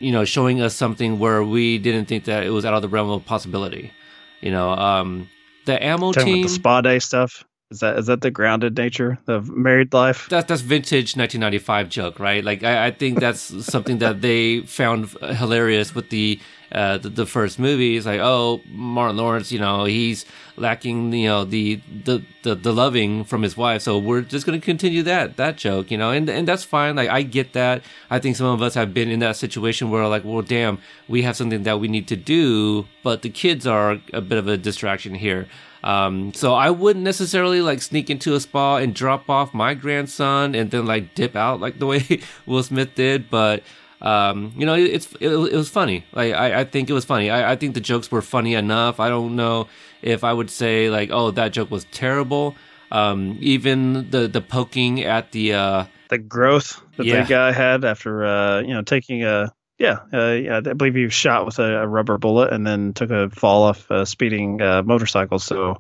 [0.01, 2.89] you know, showing us something where we didn't think that it was out of the
[2.89, 3.93] realm of possibility.
[4.41, 5.31] You know, um,
[5.67, 6.43] the ammo Talking team.
[6.43, 7.45] the spa day stuff.
[7.73, 10.29] Is that is that the grounded nature of married life?
[10.31, 12.45] that's that's vintage 1995 joke, right?
[12.45, 16.39] Like I, I think that's something that they found hilarious with the,
[16.71, 17.97] uh, the the first movie.
[17.97, 20.25] It's like, oh, Martin Lawrence, you know, he's
[20.57, 24.61] lacking, you know, the the the, the loving from his wife, so we're just going
[24.61, 26.95] to continue that that joke, you know, and and that's fine.
[26.95, 27.83] Like I get that.
[28.11, 31.23] I think some of us have been in that situation where like, well, damn, we
[31.23, 34.57] have something that we need to do, but the kids are a bit of a
[34.57, 35.49] distraction here.
[35.87, 40.55] Um, so I wouldn't necessarily like sneak into a spa and drop off my grandson
[40.57, 43.31] and then like dip out like the way Will Smith did.
[43.31, 43.63] But
[44.03, 46.05] um, you know, it, it's it, it was funny.
[46.13, 47.31] Like I, I think it was funny.
[47.31, 48.99] I, I think the jokes were funny enough.
[48.99, 49.69] I don't know
[50.03, 52.55] if I would say like, oh, that joke was terrible.
[52.91, 57.23] Um, even the the poking at the uh, The growth that Yeah.
[57.23, 61.05] the guy had after uh, you know taking a yeah, uh, yeah, I believe he
[61.05, 64.61] was shot with a, a rubber bullet and then took a fall off a speeding
[64.63, 65.39] uh, motorcycle.
[65.39, 65.77] So,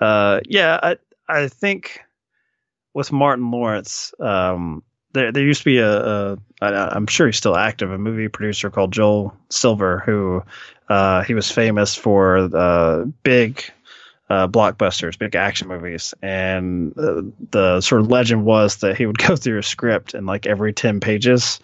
[0.00, 0.96] uh, yeah, I
[1.28, 2.00] I think
[2.94, 7.36] with Martin Lawrence, um, there there used to be a, a I, I'm sure he's
[7.36, 10.42] still active, a movie producer called Joel Silver, who
[10.88, 13.64] uh, he was famous for uh, big
[14.30, 19.18] uh, blockbusters, big action movies, and uh, the sort of legend was that he would
[19.26, 21.60] go through a script and like every ten pages,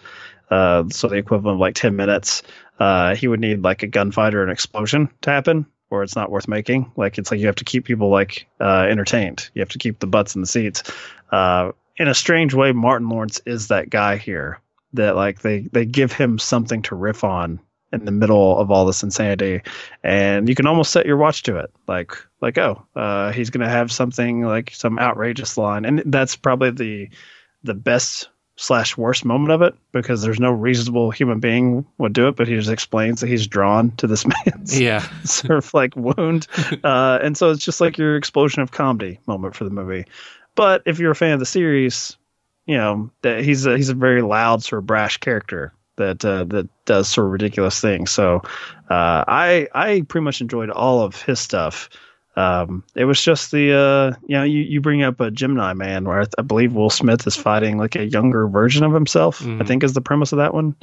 [0.49, 2.43] uh, so the equivalent of like ten minutes,
[2.79, 6.31] uh, he would need like a gunfight or an explosion to happen, or it's not
[6.31, 6.91] worth making.
[6.95, 9.49] Like it's like you have to keep people like uh, entertained.
[9.53, 10.83] You have to keep the butts in the seats.
[11.31, 14.59] Uh, in a strange way, Martin Lawrence is that guy here.
[14.93, 17.59] That like they they give him something to riff on
[17.91, 19.61] in the middle of all this insanity,
[20.03, 21.71] and you can almost set your watch to it.
[21.87, 26.71] Like like oh, uh, he's gonna have something like some outrageous line, and that's probably
[26.71, 27.09] the
[27.63, 28.29] the best
[28.59, 32.45] slash worst moment of it because there's no reasonable human being would do it, but
[32.45, 36.47] he just explains that he's drawn to this man's yeah, sort of like wound.
[36.83, 40.05] Uh, and so it's just like your explosion of comedy moment for the movie.
[40.55, 42.17] But if you're a fan of the series,
[42.65, 46.45] you know that he's a, he's a very loud sort of brash character that uh,
[46.45, 48.11] that does sort of ridiculous things.
[48.11, 48.41] So
[48.89, 51.89] uh, I I pretty much enjoyed all of his stuff.
[52.39, 56.05] Um, it was just the uh, you know you, you bring up a Gemini Man
[56.05, 59.41] where I, th- I believe Will Smith is fighting like a younger version of himself.
[59.41, 59.67] I Mhm.
[59.67, 60.75] think is the premise of that one.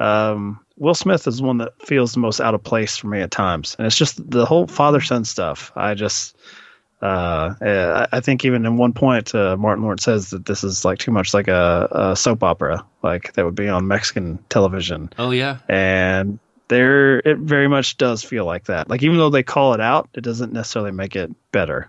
[0.00, 3.20] Um, Will Smith is the one that feels the most out of place for me
[3.20, 5.70] at times, and it's just the whole father son stuff.
[5.76, 6.34] I just,
[7.00, 10.84] uh, I I think even in one point, uh, Martin Lawrence says that this is
[10.84, 15.10] like too much like a, a soap opera, like that would be on Mexican television,
[15.18, 16.40] oh yeah, and
[16.74, 18.90] there it very much does feel like that.
[18.90, 21.88] Like even though they call it out, it doesn't necessarily make it better.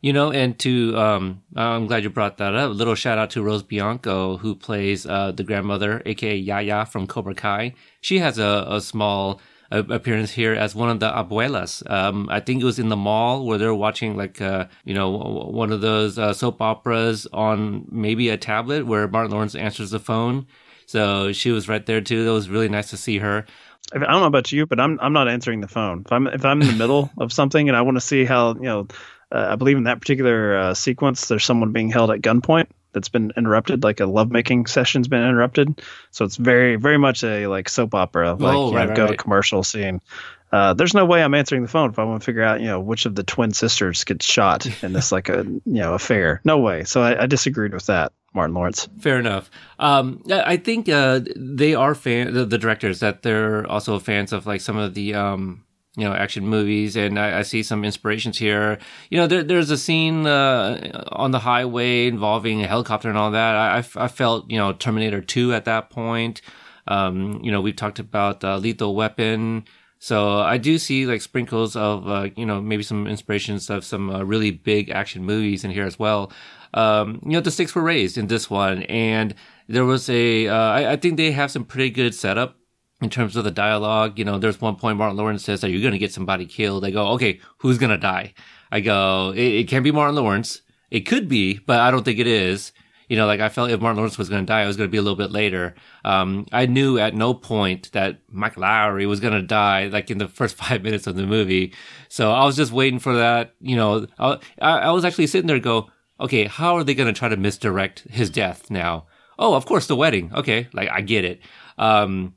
[0.00, 2.70] You know, and to um, I'm glad you brought that up.
[2.70, 7.06] A little shout out to Rose Bianco, who plays uh, the grandmother, aka Yaya from
[7.06, 7.74] Cobra Kai.
[8.00, 9.40] She has a, a small
[9.70, 11.88] uh, appearance here as one of the abuelas.
[11.90, 15.10] Um, I think it was in the mall where they're watching like uh, you know
[15.10, 20.00] one of those uh, soap operas on maybe a tablet where Martin Lawrence answers the
[20.00, 20.46] phone.
[20.86, 22.24] So she was right there too.
[22.24, 23.44] That was really nice to see her.
[23.92, 26.02] I don't know about you, but I'm I'm not answering the phone.
[26.04, 28.54] If I'm if I'm in the middle of something and I want to see how
[28.54, 28.88] you know,
[29.32, 33.08] uh, I believe in that particular uh, sequence, there's someone being held at gunpoint that's
[33.08, 35.80] been interrupted, like a lovemaking session's been interrupted.
[36.10, 38.96] So it's very very much a like soap opera, like Oh, you right, know, right,
[38.96, 39.10] go right.
[39.12, 40.00] to commercial scene.
[40.50, 42.66] Uh, there's no way I'm answering the phone if I want to figure out, you
[42.66, 46.40] know, which of the twin sisters gets shot in this like a you know affair.
[46.44, 46.84] No way.
[46.84, 48.88] So I, I disagreed with that, Martin Lawrence.
[49.00, 49.50] Fair enough.
[49.78, 54.46] Um, I think uh, they are fan the, the directors that they're also fans of
[54.46, 55.64] like some of the um,
[55.96, 58.78] you know action movies, and I, I see some inspirations here.
[59.10, 63.32] You know, there, there's a scene uh, on the highway involving a helicopter and all
[63.32, 63.54] that.
[63.54, 66.40] I, I felt you know Terminator Two at that point.
[66.86, 69.66] Um, you know, we've talked about uh, Lethal Weapon.
[69.98, 74.10] So I do see like sprinkles of uh, you know maybe some inspirations of some
[74.10, 76.32] uh, really big action movies in here as well.
[76.74, 79.34] Um, you know the stakes were raised in this one, and
[79.68, 82.56] there was a uh, I, I think they have some pretty good setup
[83.00, 84.18] in terms of the dialogue.
[84.18, 86.84] You know, there's one point Martin Lawrence says that you're going to get somebody killed.
[86.84, 88.34] I go, okay, who's going to die?
[88.70, 90.62] I go, it, it can't be Martin Lawrence.
[90.90, 92.72] It could be, but I don't think it is.
[93.08, 94.88] You know, like I felt if Martin Lawrence was going to die, it was going
[94.88, 95.74] to be a little bit later.
[96.04, 100.18] Um, I knew at no point that Mike Lowrey was going to die, like in
[100.18, 101.72] the first five minutes of the movie.
[102.08, 103.54] So I was just waiting for that.
[103.60, 105.90] You know, I, I was actually sitting there go,
[106.20, 109.06] okay, how are they going to try to misdirect his death now?
[109.38, 110.32] Oh, of course, the wedding.
[110.34, 111.40] Okay, like I get it.
[111.78, 112.34] Um,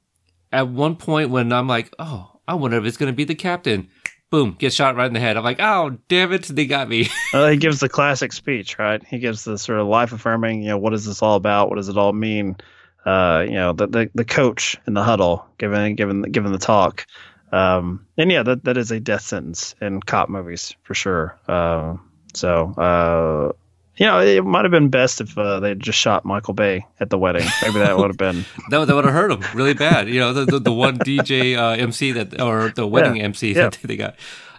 [0.52, 3.36] at one point when I'm like, oh, I wonder if it's going to be the
[3.36, 3.90] captain.
[4.32, 5.36] Boom, gets shot right in the head.
[5.36, 7.10] I'm like, oh, damn it, they got me.
[7.34, 9.02] Uh, he gives the classic speech, right?
[9.08, 11.70] He gives the sort of life affirming, you know, what is this all about?
[11.70, 12.58] What does it all mean?
[13.06, 17.06] Uh, you know, the, the the coach in the huddle giving giving giving the talk.
[17.54, 21.40] Um, and yeah, that that is a death sentence in cop movies for sure.
[21.48, 21.96] Uh,
[22.34, 23.54] so uh,
[24.02, 27.12] you know, it might have been best if uh, they just shot Michael Bay at
[27.12, 27.48] the wedding.
[27.62, 28.46] Maybe that would have been.
[28.72, 30.10] that, that would have hurt him really bad.
[30.10, 33.54] You know, the, the, the one DJ uh, MC that, or the wedding Yeah, MC
[33.54, 33.70] yeah.
[33.70, 34.16] that they got.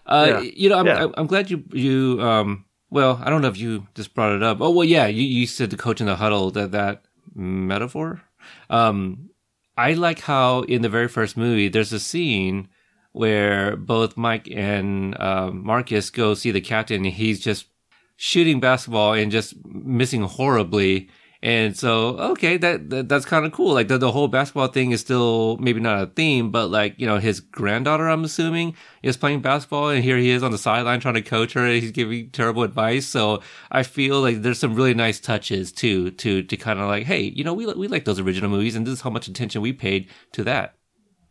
[0.07, 1.09] Uh, Yeah, You know, I'm, yeah.
[1.15, 4.59] I'm glad you, you, um, well, I don't know if you just brought it up.
[4.61, 7.03] Oh, well, yeah, you, you said the coach in the huddle, that, that
[7.35, 8.23] metaphor.
[8.71, 9.31] Um,
[9.77, 12.69] I like how in the very first movie, there's a scene
[13.11, 17.67] where both Mike and uh, Marcus go see the captain and he's just
[18.25, 21.11] shooting basketball and just missing horribly.
[21.43, 23.75] And so, okay, that, that that's kind of cool.
[23.75, 27.05] Like the, the whole basketball thing is still maybe not a theme, but like, you
[27.05, 31.01] know, his granddaughter, I'm assuming, is playing basketball and here he is on the sideline
[31.01, 33.07] trying to coach her and he's giving terrible advice.
[33.07, 37.07] So I feel like there's some really nice touches too, to, to kind of like,
[37.07, 39.63] hey, you know, we, we like those original movies and this is how much attention
[39.63, 40.77] we paid to that.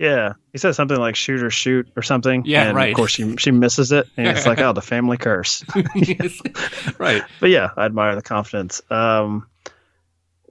[0.01, 2.43] Yeah, he said something like "shoot or shoot" or something.
[2.43, 2.89] Yeah, and right.
[2.89, 5.63] Of course, she she misses it, and it's like, "Oh, the family curse."
[6.97, 7.21] right.
[7.39, 8.81] but yeah, I admire the confidence.
[8.89, 9.47] Um,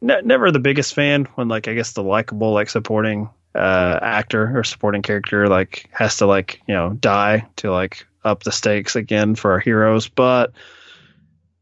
[0.00, 4.56] ne- never the biggest fan when like I guess the likable like supporting uh actor
[4.56, 8.94] or supporting character like has to like you know die to like up the stakes
[8.94, 10.52] again for our heroes, but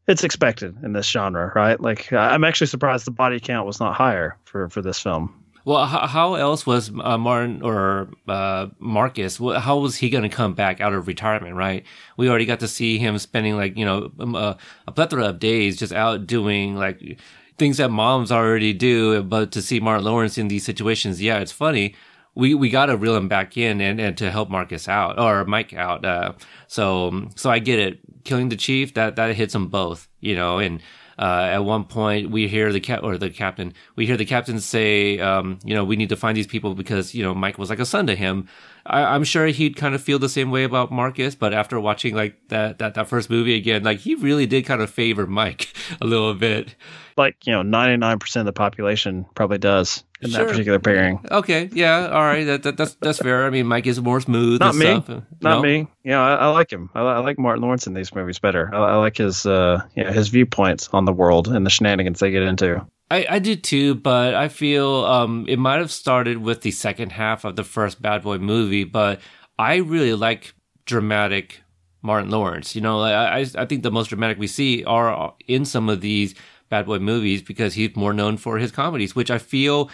[0.07, 1.81] it's expected in this genre, right?
[1.81, 5.38] Like I'm actually surprised the body count was not higher for for this film.
[5.65, 9.37] Well, how, else was uh, Martin or uh, Marcus?
[9.37, 11.55] How was he going to come back out of retirement?
[11.55, 11.85] Right?
[12.17, 14.55] We already got to see him spending like you know um, uh,
[14.87, 17.19] a plethora of days just out doing like
[17.57, 19.21] things that moms already do.
[19.21, 21.95] But to see Martin Lawrence in these situations, yeah, it's funny.
[22.35, 25.43] We we got to reel him back in and, and to help Marcus out or
[25.45, 26.05] Mike out.
[26.05, 26.33] Uh,
[26.67, 27.99] so so I get it.
[28.23, 30.81] Killing the chief that that hits them both, you know, and
[31.19, 34.59] uh, at one point we hear the cap or the captain we hear the captain
[34.59, 37.69] say um, you know we need to find these people because you know mike was
[37.69, 38.47] like a son to him.
[38.85, 42.15] I, i'm sure he'd kind of feel the same way about marcus but after watching
[42.15, 45.73] like that, that that first movie again like he really did kind of favor mike
[46.01, 46.75] a little bit.
[47.17, 50.43] Like you know, 99% of the population probably does in Sure.
[50.45, 51.19] that particular pairing.
[51.31, 54.59] okay yeah all right that, that that's that's fair i mean mike is more smooth
[54.59, 54.85] Not me.
[54.85, 55.07] stuff
[55.41, 55.61] Not No?
[55.61, 55.87] me.
[56.03, 56.89] Yeah, I, I like him.
[56.95, 58.73] I, I like Martin Lawrence in these movies better.
[58.73, 62.31] I, I like his, uh, know, his viewpoints on the world and the shenanigans they
[62.31, 62.85] get into.
[63.11, 67.11] I, I do too, but I feel um, it might have started with the second
[67.11, 68.83] half of the first Bad Boy movie.
[68.85, 69.19] But
[69.59, 70.53] I really like
[70.85, 71.61] dramatic
[72.01, 72.75] Martin Lawrence.
[72.75, 76.01] You know, I I, I think the most dramatic we see are in some of
[76.01, 76.33] these
[76.69, 79.89] Bad Boy movies because he's more known for his comedies, which I feel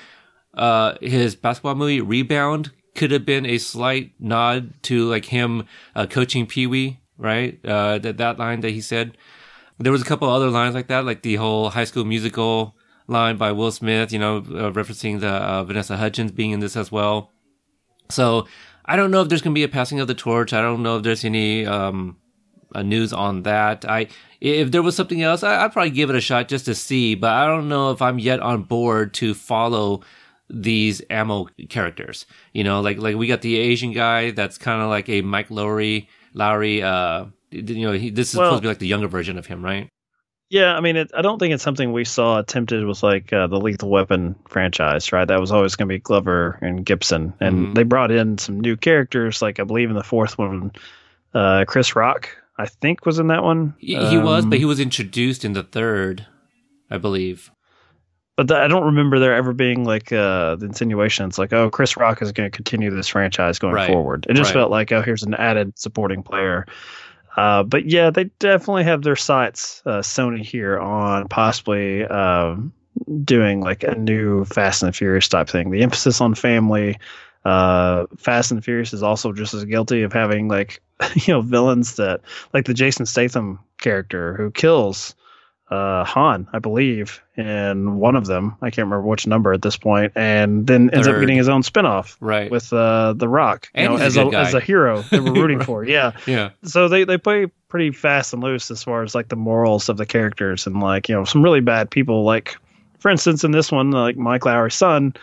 [0.56, 5.66] uh, his basketball movie Rebound could have been a slight nod to like him
[5.96, 7.60] uh, coaching Pee Wee, right?
[7.66, 9.18] Uh, that that line that he said.
[9.78, 12.76] There was a couple other lines like that, like the whole High School Musical
[13.08, 16.78] line by Will Smith, you know, uh, referencing the uh, Vanessa Hudgens being in this
[16.78, 17.32] as well.
[18.10, 18.48] So
[18.86, 20.54] I don't know if there's going to be a passing of the torch.
[20.54, 22.18] I don't know if there's any um,
[22.74, 23.84] uh, news on that.
[23.88, 24.08] I
[24.42, 27.16] if there was something else, I, I'd probably give it a shot just to see.
[27.16, 30.02] But I don't know if I'm yet on board to follow
[30.50, 32.26] these ammo characters.
[32.54, 35.50] You know, like like we got the Asian guy that's kind of like a Mike
[35.50, 36.08] Lowrey.
[36.36, 39.38] Lowrey, uh, you know, he, this is Well- supposed to be like the younger version
[39.38, 39.88] of him, right?
[40.52, 43.48] Yeah, I mean, it, I don't think it's something we saw attempted with like uh,
[43.48, 45.28] the Lethal Weapon franchise, right?
[45.28, 47.74] That was always going to be Glover and Gibson, and Mhm.
[47.76, 49.42] they brought in some new characters.
[49.42, 50.72] Like I believe in the fourth one,
[51.34, 52.30] uh, Chris Rock,
[52.60, 53.74] I think, was in that one.
[53.80, 56.28] He, he was, Um, but he was introduced in the third,
[56.92, 57.50] I believe.
[58.36, 61.26] But th- I don't remember there ever being like uh, the insinuation.
[61.28, 63.88] It's like, oh, Chris Rock is going to continue this franchise going Right.
[63.88, 64.26] forward.
[64.30, 64.60] It just Right.
[64.60, 66.66] felt like, oh, here's an added supporting player.
[67.38, 72.72] Uh, but yeah, they definitely have their sights, uh, Sony here, on possibly um,
[73.24, 75.70] doing like a new Fast and Furious type thing.
[75.72, 76.98] The emphasis on family.
[77.46, 80.82] Uh, Fast and Furious is also just as guilty of having like
[81.16, 82.22] you know villains that
[82.54, 85.14] like the Jason Statham character who kills
[85.70, 88.56] uh, Han, I believe, in one of them.
[88.62, 91.64] I can't remember which number at this point, and then ends up getting his own
[91.64, 92.52] spinoff Right.
[92.52, 95.34] with uh, The Rock, you And know, as a a, as a hero that we're
[95.34, 95.84] rooting for.
[95.84, 96.52] Yeah, yeah.
[96.64, 99.98] so they they play pretty fast and loose as far as like the morals of
[99.98, 102.24] the characters and like you know some really bad people.
[102.24, 102.56] Like
[103.00, 105.16] for instance, in this one, like Mike Lowrey's son,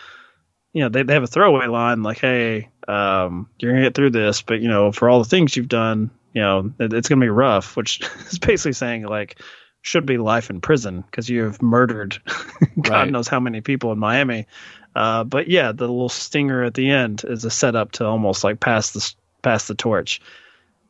[0.72, 4.10] you know they they have a throwaway line like, "Hey, um, you're gonna get through
[4.10, 7.20] this, but you know for all the things you've done, you know it, it's gonna
[7.20, 9.38] be rough." Which is basically saying like
[9.82, 12.18] should be life in prison because you have murdered
[12.80, 13.10] God Right.
[13.10, 14.46] knows how many people in Miami.
[14.94, 18.60] Uh, but yeah, the little stinger at the end is a setup to almost like
[18.60, 20.20] pass the pass the torch.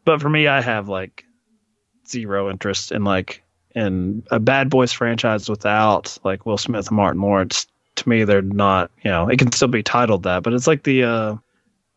[0.04, 1.24] But for me, I have like
[2.06, 3.42] zero interest in like
[3.74, 7.66] in a Bad Boys franchise without like Will Smith and Martin Lawrence.
[7.96, 8.90] To me, they're not.
[9.04, 11.36] You know, it can still be titled that, but it's like the uh,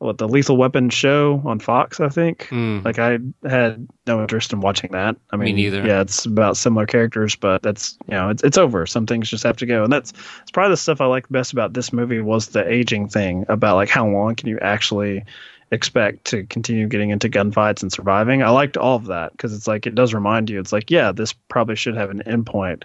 [0.06, 2.47] what the Lethal Weapon show on Fox, I think.
[2.49, 2.84] Mm.
[2.86, 5.16] Like I had no interest in watching that.
[5.32, 5.86] I Me mean, neither.
[5.86, 8.86] Yeah, it's about similar characters, but that's you know, it's it's over.
[8.86, 11.53] Some things just have to go, and that's it's probably the stuff I like best
[11.53, 15.24] about this movie was the aging thing about like how long can you actually
[15.72, 18.43] expect to continue getting into gunfights and surviving.
[18.43, 20.60] I liked all of that because it's like it does remind you.
[20.60, 22.84] It's like yeah, this probably should have an endpoint.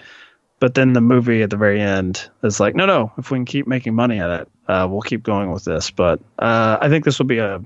[0.61, 3.11] But then the movie at the very end is like, no, no.
[3.17, 5.91] If we can keep making money at it, uh, we'll keep going with this.
[5.91, 7.65] But uh, I think this will be a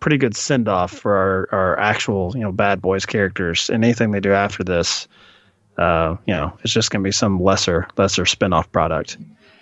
[0.00, 3.68] pretty good send off for our, our actual, you know, bad boys characters.
[3.68, 5.08] And anything they do after this,
[5.78, 9.18] uh, you know, it's just going to be some lesser, lesser spin off product.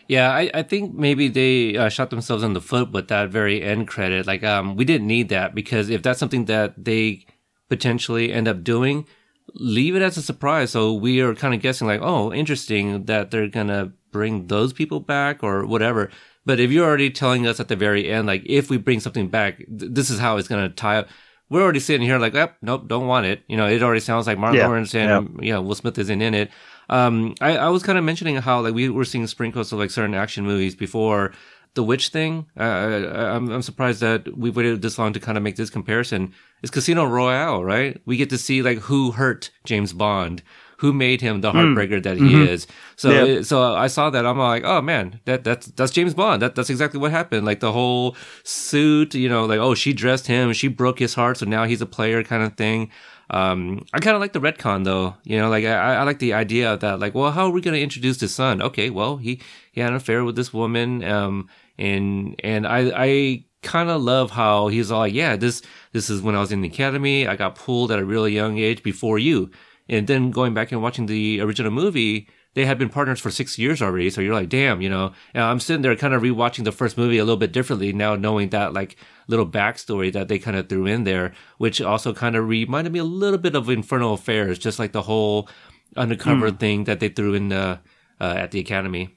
[0.08, 3.62] Yeah, I, I think maybe they uh, shot themselves in the foot with that very
[3.62, 4.26] end credit.
[4.26, 7.24] Like, um, we didn't need that because if that's something that they
[7.68, 9.06] potentially end up doing,
[9.54, 10.70] leave it as a surprise.
[10.70, 15.00] So we are kind of guessing, like, oh, interesting that they're gonna bring those people
[15.00, 16.10] back or whatever.
[16.44, 19.28] But if you're already telling us at the very end, like, if we bring something
[19.28, 21.08] back, th- this is how it's gonna tie up.
[21.48, 23.42] We're already sitting here like, yep, nope, don't want it.
[23.46, 26.34] You know, it already sounds like Martin Yeah, Lawrence and yeah, Will Smith isn't in
[26.34, 26.50] it.
[26.88, 29.90] Um, I, I was kind of mentioning how like we were seeing sprinkles of like
[29.90, 31.32] certain action movies before
[31.76, 32.46] the witch thing.
[32.58, 35.70] Uh, I, I'm, I'm surprised that we waited this long to kind of make this
[35.70, 36.32] comparison.
[36.62, 38.00] It's Casino Royale, right?
[38.06, 40.42] We get to see like who hurt James Bond,
[40.78, 42.66] who made him the heartbreaker that he is.
[42.96, 43.24] So, Yeah.
[43.24, 44.26] it- so I saw that.
[44.26, 46.42] I'm like, oh man, that that's that's James Bond.
[46.42, 47.46] That that's exactly what happened.
[47.46, 51.36] Like the whole suit, you know, like oh she dressed him, she broke his heart,
[51.38, 52.90] so now he's a player kind of thing.
[53.28, 55.16] Um, I kind of like the retcon though.
[55.24, 57.00] You know, like I, I like the idea of that.
[57.00, 58.62] Like, well, how are we going to introduce his son?
[58.62, 59.40] Okay, well, he
[59.72, 61.02] he had an affair with this woman.
[61.04, 61.48] Um,
[61.78, 65.62] and and I I kind of love how he's all like, yeah, this
[65.92, 67.26] this is when I was in the academy.
[67.26, 69.50] I got pulled at a really young age before you.
[69.88, 73.58] And then going back and watching the original movie, they had been partners for six
[73.58, 74.10] years already.
[74.10, 75.12] So you're like, damn, you know.
[75.34, 78.16] And I'm sitting there kind of rewatching the first movie a little bit differently now,
[78.16, 78.96] knowing that like
[79.28, 82.98] little backstory that they kind of threw in there, which also kind of reminded me
[82.98, 85.48] a little bit of Infernal Affairs, just like the whole
[85.96, 87.78] undercover thing that they threw in uh,
[88.20, 89.15] uh, at the academy.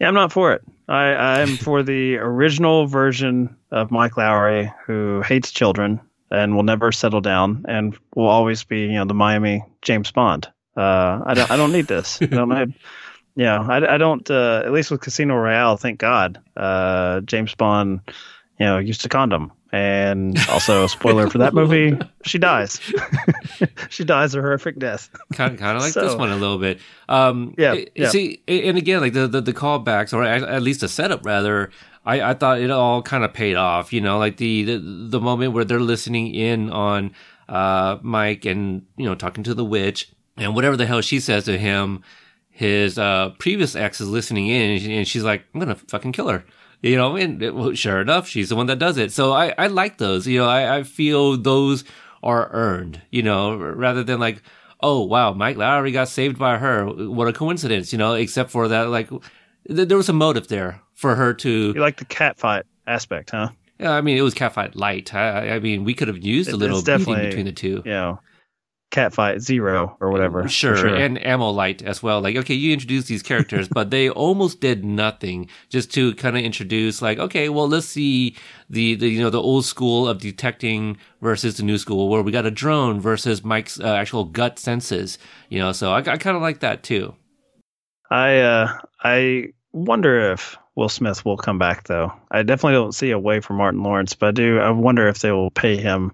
[0.00, 0.62] Yeah, I'm not for it.
[0.88, 6.92] I, I'm for the original version of Mike Lowrey who hates children and will never
[6.92, 10.46] settle down and will always be, you know, the Miami James Bond.
[10.76, 12.18] Uh, I don't, I don't need this.
[12.22, 12.74] I don't need,
[13.34, 18.00] yeah, I, I don't, uh, at least with Casino Royale, thank God, uh, James Bond,
[18.60, 19.52] you know, used a condom.
[19.70, 22.80] And also, spoiler for that movie, she dies.
[23.90, 25.10] she dies a horrific death.
[25.34, 26.80] kind kind of like this one a little bit.
[27.08, 28.08] Um, Yeah, it- yeah.
[28.08, 31.70] See, and again, like the, the the callbacks, or at at least the setup, rather.
[32.06, 33.92] I, I thought it all kind of paid off.
[33.92, 37.12] You know, like the, the the moment where they're listening in on
[37.48, 41.44] uh Mike and you know talking to the witch and whatever the hell she says
[41.44, 42.02] to him.
[42.50, 46.44] His uh previous ex is listening in, and she's like, "I'm gonna fucking kill her."
[46.82, 49.12] You know, and it- well, sure enough, she's the one that does it.
[49.12, 50.26] So I, I like those.
[50.26, 51.84] You know, I, I feel those
[52.22, 53.02] are earned.
[53.10, 54.42] You know, rather than like,
[54.80, 56.86] oh wow, Mike Lowrey got saved by her.
[56.86, 57.92] What a coincidence.
[57.92, 61.50] You know, except for that, like, th- there was a motive there for her to.
[61.74, 63.48] You like the cat fight aspect, huh?
[63.80, 65.14] Yeah, I mean, it was catfight light.
[65.14, 67.82] I, I mean, we could have used a little definitely, between the two.
[67.84, 68.20] You know,
[68.90, 70.42] cat fight zero or whatever.
[70.42, 72.20] for Sure, and ammo light as well.
[72.20, 76.42] Like, okay, you introduced these characters, but they almost did nothing just to kind of
[76.42, 78.36] introduce, like, okay, well, let's see
[78.70, 82.32] the, the you know the old school of detecting versus the new school, where we
[82.32, 85.18] got a drone versus Mike's uh, actual gut senses.
[85.48, 87.14] You know, so I, I kind of like that too.
[88.10, 92.12] I uh, I wonder if Will Smith will come back though.
[92.30, 94.58] I definitely don't see a way for Martin Lawrence, but I do.
[94.58, 96.12] I wonder if they will pay him,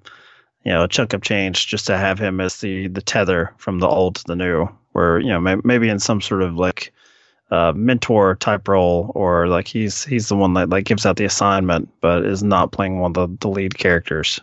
[0.65, 3.79] you know, a chunk of change just to have him as the the tether from
[3.79, 6.93] the old to the new, where you know may, maybe in some sort of like
[7.51, 11.25] uh, mentor type role, or like he's he's the one that like gives out the
[11.25, 14.41] assignment, but is not playing one of the, the lead characters.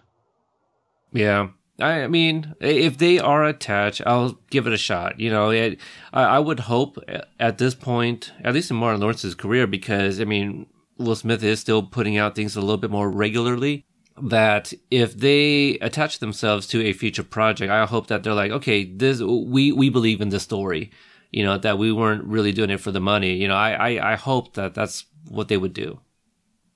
[1.12, 1.50] Yeah.
[1.80, 5.20] I mean, if they are attached, I'll give it a shot.
[5.20, 5.80] You know, it,
[6.14, 7.00] I, I would hope
[7.40, 10.68] at this point, at least in Martin Lawrence's career, because I mean,
[10.98, 13.86] Will Smith is still putting out things a little bit more regularly.
[14.22, 18.84] That if they attach themselves to a future project, I hope that they're like, okay,
[18.84, 20.92] this we we believe in the story.
[21.32, 23.34] You know, that we weren't really doing it for the money.
[23.36, 26.00] You know, I I, I hope that that's what they would do.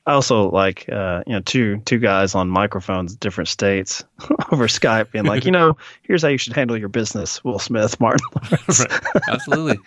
[0.08, 4.04] I also like uh, you know two two guys on microphones, different states,
[4.52, 8.00] over Skype, being like, you know, here's how you should handle your business, Will Smith,
[8.00, 8.26] Martin.
[8.52, 8.80] Lawrence.
[8.80, 9.02] Right.
[9.30, 9.80] Absolutely.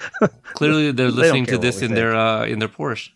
[0.55, 3.11] Clearly, they're listening care to this in their uh, in their Porsche.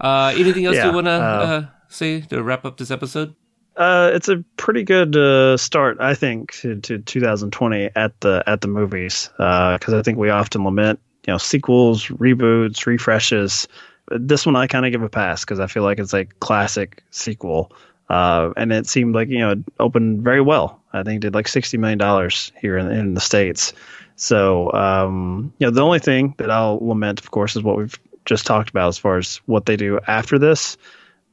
[0.00, 3.34] uh, anything else Yeah, you want to say to wrap up this episode?
[3.76, 8.62] Uh, it's a pretty good uh, start, I think, to, to 2020 at the at
[8.62, 9.28] the movies.
[9.36, 13.68] Because I think we often lament, you know, sequels, reboots, refreshes.
[14.10, 17.02] This one I kind of give a pass because I feel like it's a classic
[17.10, 17.72] sequel,
[18.08, 20.80] uh, and it seemed like you know it opened very well.
[20.92, 23.74] I think it did like 60 million dollars here in, in the states.
[24.14, 27.98] So um, you know, the only thing that I'll lament, of course, is what we've
[28.24, 30.78] just talked about as far as what they do after this.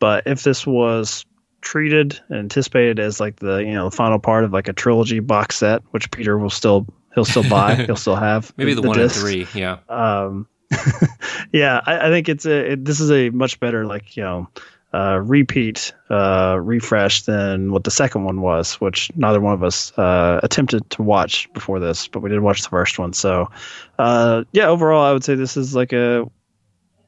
[0.04, 1.26] But if this was
[1.62, 5.22] treated and anticipated as like the you know the final part of like a trilogy
[5.22, 6.86] box set, which Peter will still
[7.16, 9.48] he'll still buy, he'll still have Maybe the, one and three.
[9.54, 9.78] Yeah.
[9.88, 10.46] Um,
[11.54, 14.50] yeah, I, I think it's a it, this is a much better like you know
[14.94, 19.98] uh, repeat uh, refresh than what the second one was, which neither one of us
[19.98, 23.14] uh, attempted to watch before this, but we did watch the first one.
[23.14, 23.50] So
[23.98, 26.30] uh, yeah, overall, I would say this is like a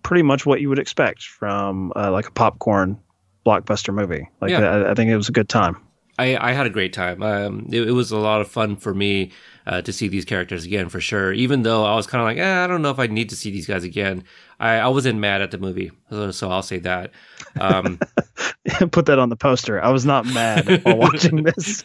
[0.05, 2.95] pretty much what you would expect from uh, like a popcorn
[3.43, 4.29] blockbuster movie.
[4.39, 4.59] Like Yeah.
[4.59, 5.77] I, I think it was a good time.
[6.19, 7.23] I, I had a great time.
[7.23, 9.31] Um, it, it was a lot of fun for me
[9.65, 11.33] uh, to see these characters again, for sure.
[11.33, 13.35] Even though I was kind of like, eh, I don't know if I need to
[13.35, 14.23] see these guys again.
[14.59, 17.11] I, I wasn't mad at the movie, so, so I'll say that.
[17.59, 17.99] Um,
[18.91, 19.83] Put that on the poster.
[19.83, 21.83] I was not mad while watching this.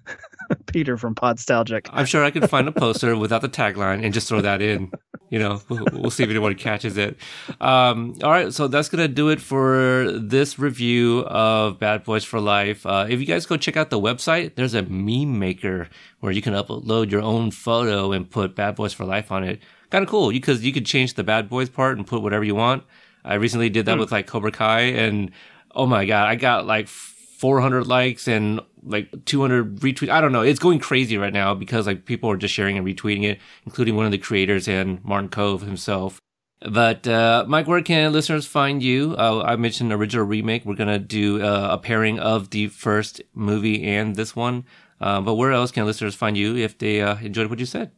[0.66, 1.88] Peter from Podstalgic.
[1.90, 4.92] I'm sure I could find a poster without the tagline and just throw that in.
[5.28, 7.16] You know, we'll, we'll see if anyone catches it.
[7.60, 12.40] Um, all right, so that's gonna do it for this review of Bad Boys for
[12.40, 12.86] Life.
[12.86, 15.88] Uh, if you guys go check out the website, there's a meme maker
[16.20, 19.60] where you can upload your own photo and put Bad Boys for Life on it.
[19.90, 22.54] Kind of cool because you could change the Bad Boys part and put whatever you
[22.54, 22.84] want.
[23.24, 25.32] I recently did that with like Cobra Kai, and
[25.74, 30.08] oh my god, I got like 400 likes and like 200 retweets.
[30.08, 30.42] I don't know.
[30.42, 33.96] It's going crazy right now because like people are just sharing and retweeting it, including
[33.96, 36.20] one of the creators and Martin Kove himself.
[36.60, 39.14] But uh, Mike, where can listeners find you?
[39.18, 40.64] Uh, I mentioned original remake.
[40.64, 44.64] We're gonna do uh, a pairing of the first movie and this one.
[45.00, 47.90] Uh, but where else can listeners find you if they uh, enjoyed what you said?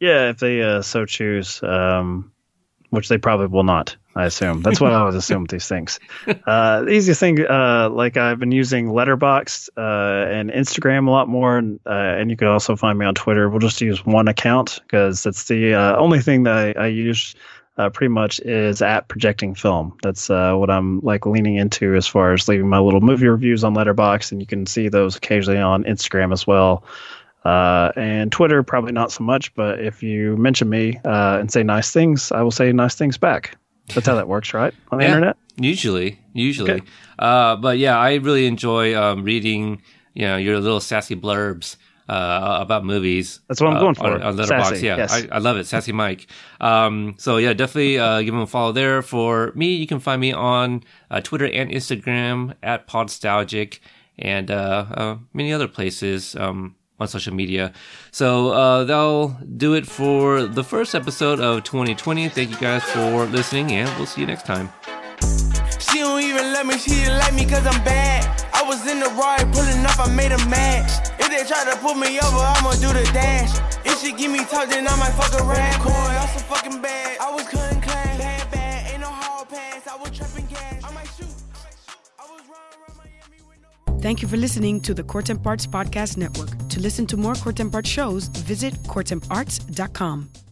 [0.00, 2.30] Yeah, if they uh, so choose, um,
[2.90, 4.62] which they probably will not, I assume.
[4.62, 6.00] That's what I always assume with these things.
[6.46, 11.28] Uh, the easiest thing, uh, like I've been using Letterboxd uh, and Instagram a lot
[11.28, 13.48] more, and, uh, and you can also find me on Twitter.
[13.48, 17.34] We'll just use one account because that's the uh, only thing that I, I use.
[17.78, 19.98] Uh, pretty much is at projecting film.
[20.02, 23.64] That's uh, what I'm like leaning into as far as leaving my little movie reviews
[23.64, 26.84] on Letterboxd, and you can see those occasionally on Instagram as well.
[27.44, 31.62] Uh, and Twitter, probably not so much, but if you mention me uh, and say
[31.62, 33.56] nice things, I will say nice things back.
[33.94, 34.74] That's how that works, right?
[34.90, 35.10] On the Yeah.
[35.10, 35.36] internet?
[35.58, 36.72] Usually, usually.
[36.72, 36.86] Okay.
[37.18, 39.82] Uh, but yeah, I really enjoy um, reading,
[40.14, 41.76] you know, your little sassy blurbs
[42.08, 43.40] uh, about movies.
[43.48, 44.06] That's what I'm uh, going for.
[44.06, 44.68] On, on Letterboxd.
[44.68, 45.12] Sassy, yeah, yes.
[45.12, 46.26] I, I love it, sassy Mike.
[46.60, 49.02] Um, so yeah, definitely uh, give him a follow there.
[49.02, 53.80] For me, you can find me on uh, Twitter and Instagram at Podstalgic
[54.18, 56.36] and uh, uh, many other places.
[56.36, 57.72] Um, on social media.
[58.10, 62.28] So uh, that'll do it for the first episode of 2020.
[62.28, 64.70] Thank you guys for listening, and we'll see you next time.
[65.78, 68.24] She don't even me, she didn't like me cause I'm bad.
[68.52, 70.90] I was in the ride pulling up, I made a mad.
[71.18, 73.52] If they try to pull me over, I'ma do the dash.
[73.84, 75.80] If she give me then I might fuck around.
[75.80, 77.18] Cool, I'm so fucking bad.
[77.20, 77.46] I was
[84.06, 86.68] Thank you for listening to the Courtemp Arts Podcast Network.
[86.68, 90.45] To listen to more Courtemp Arts shows, visit courtemparts.com.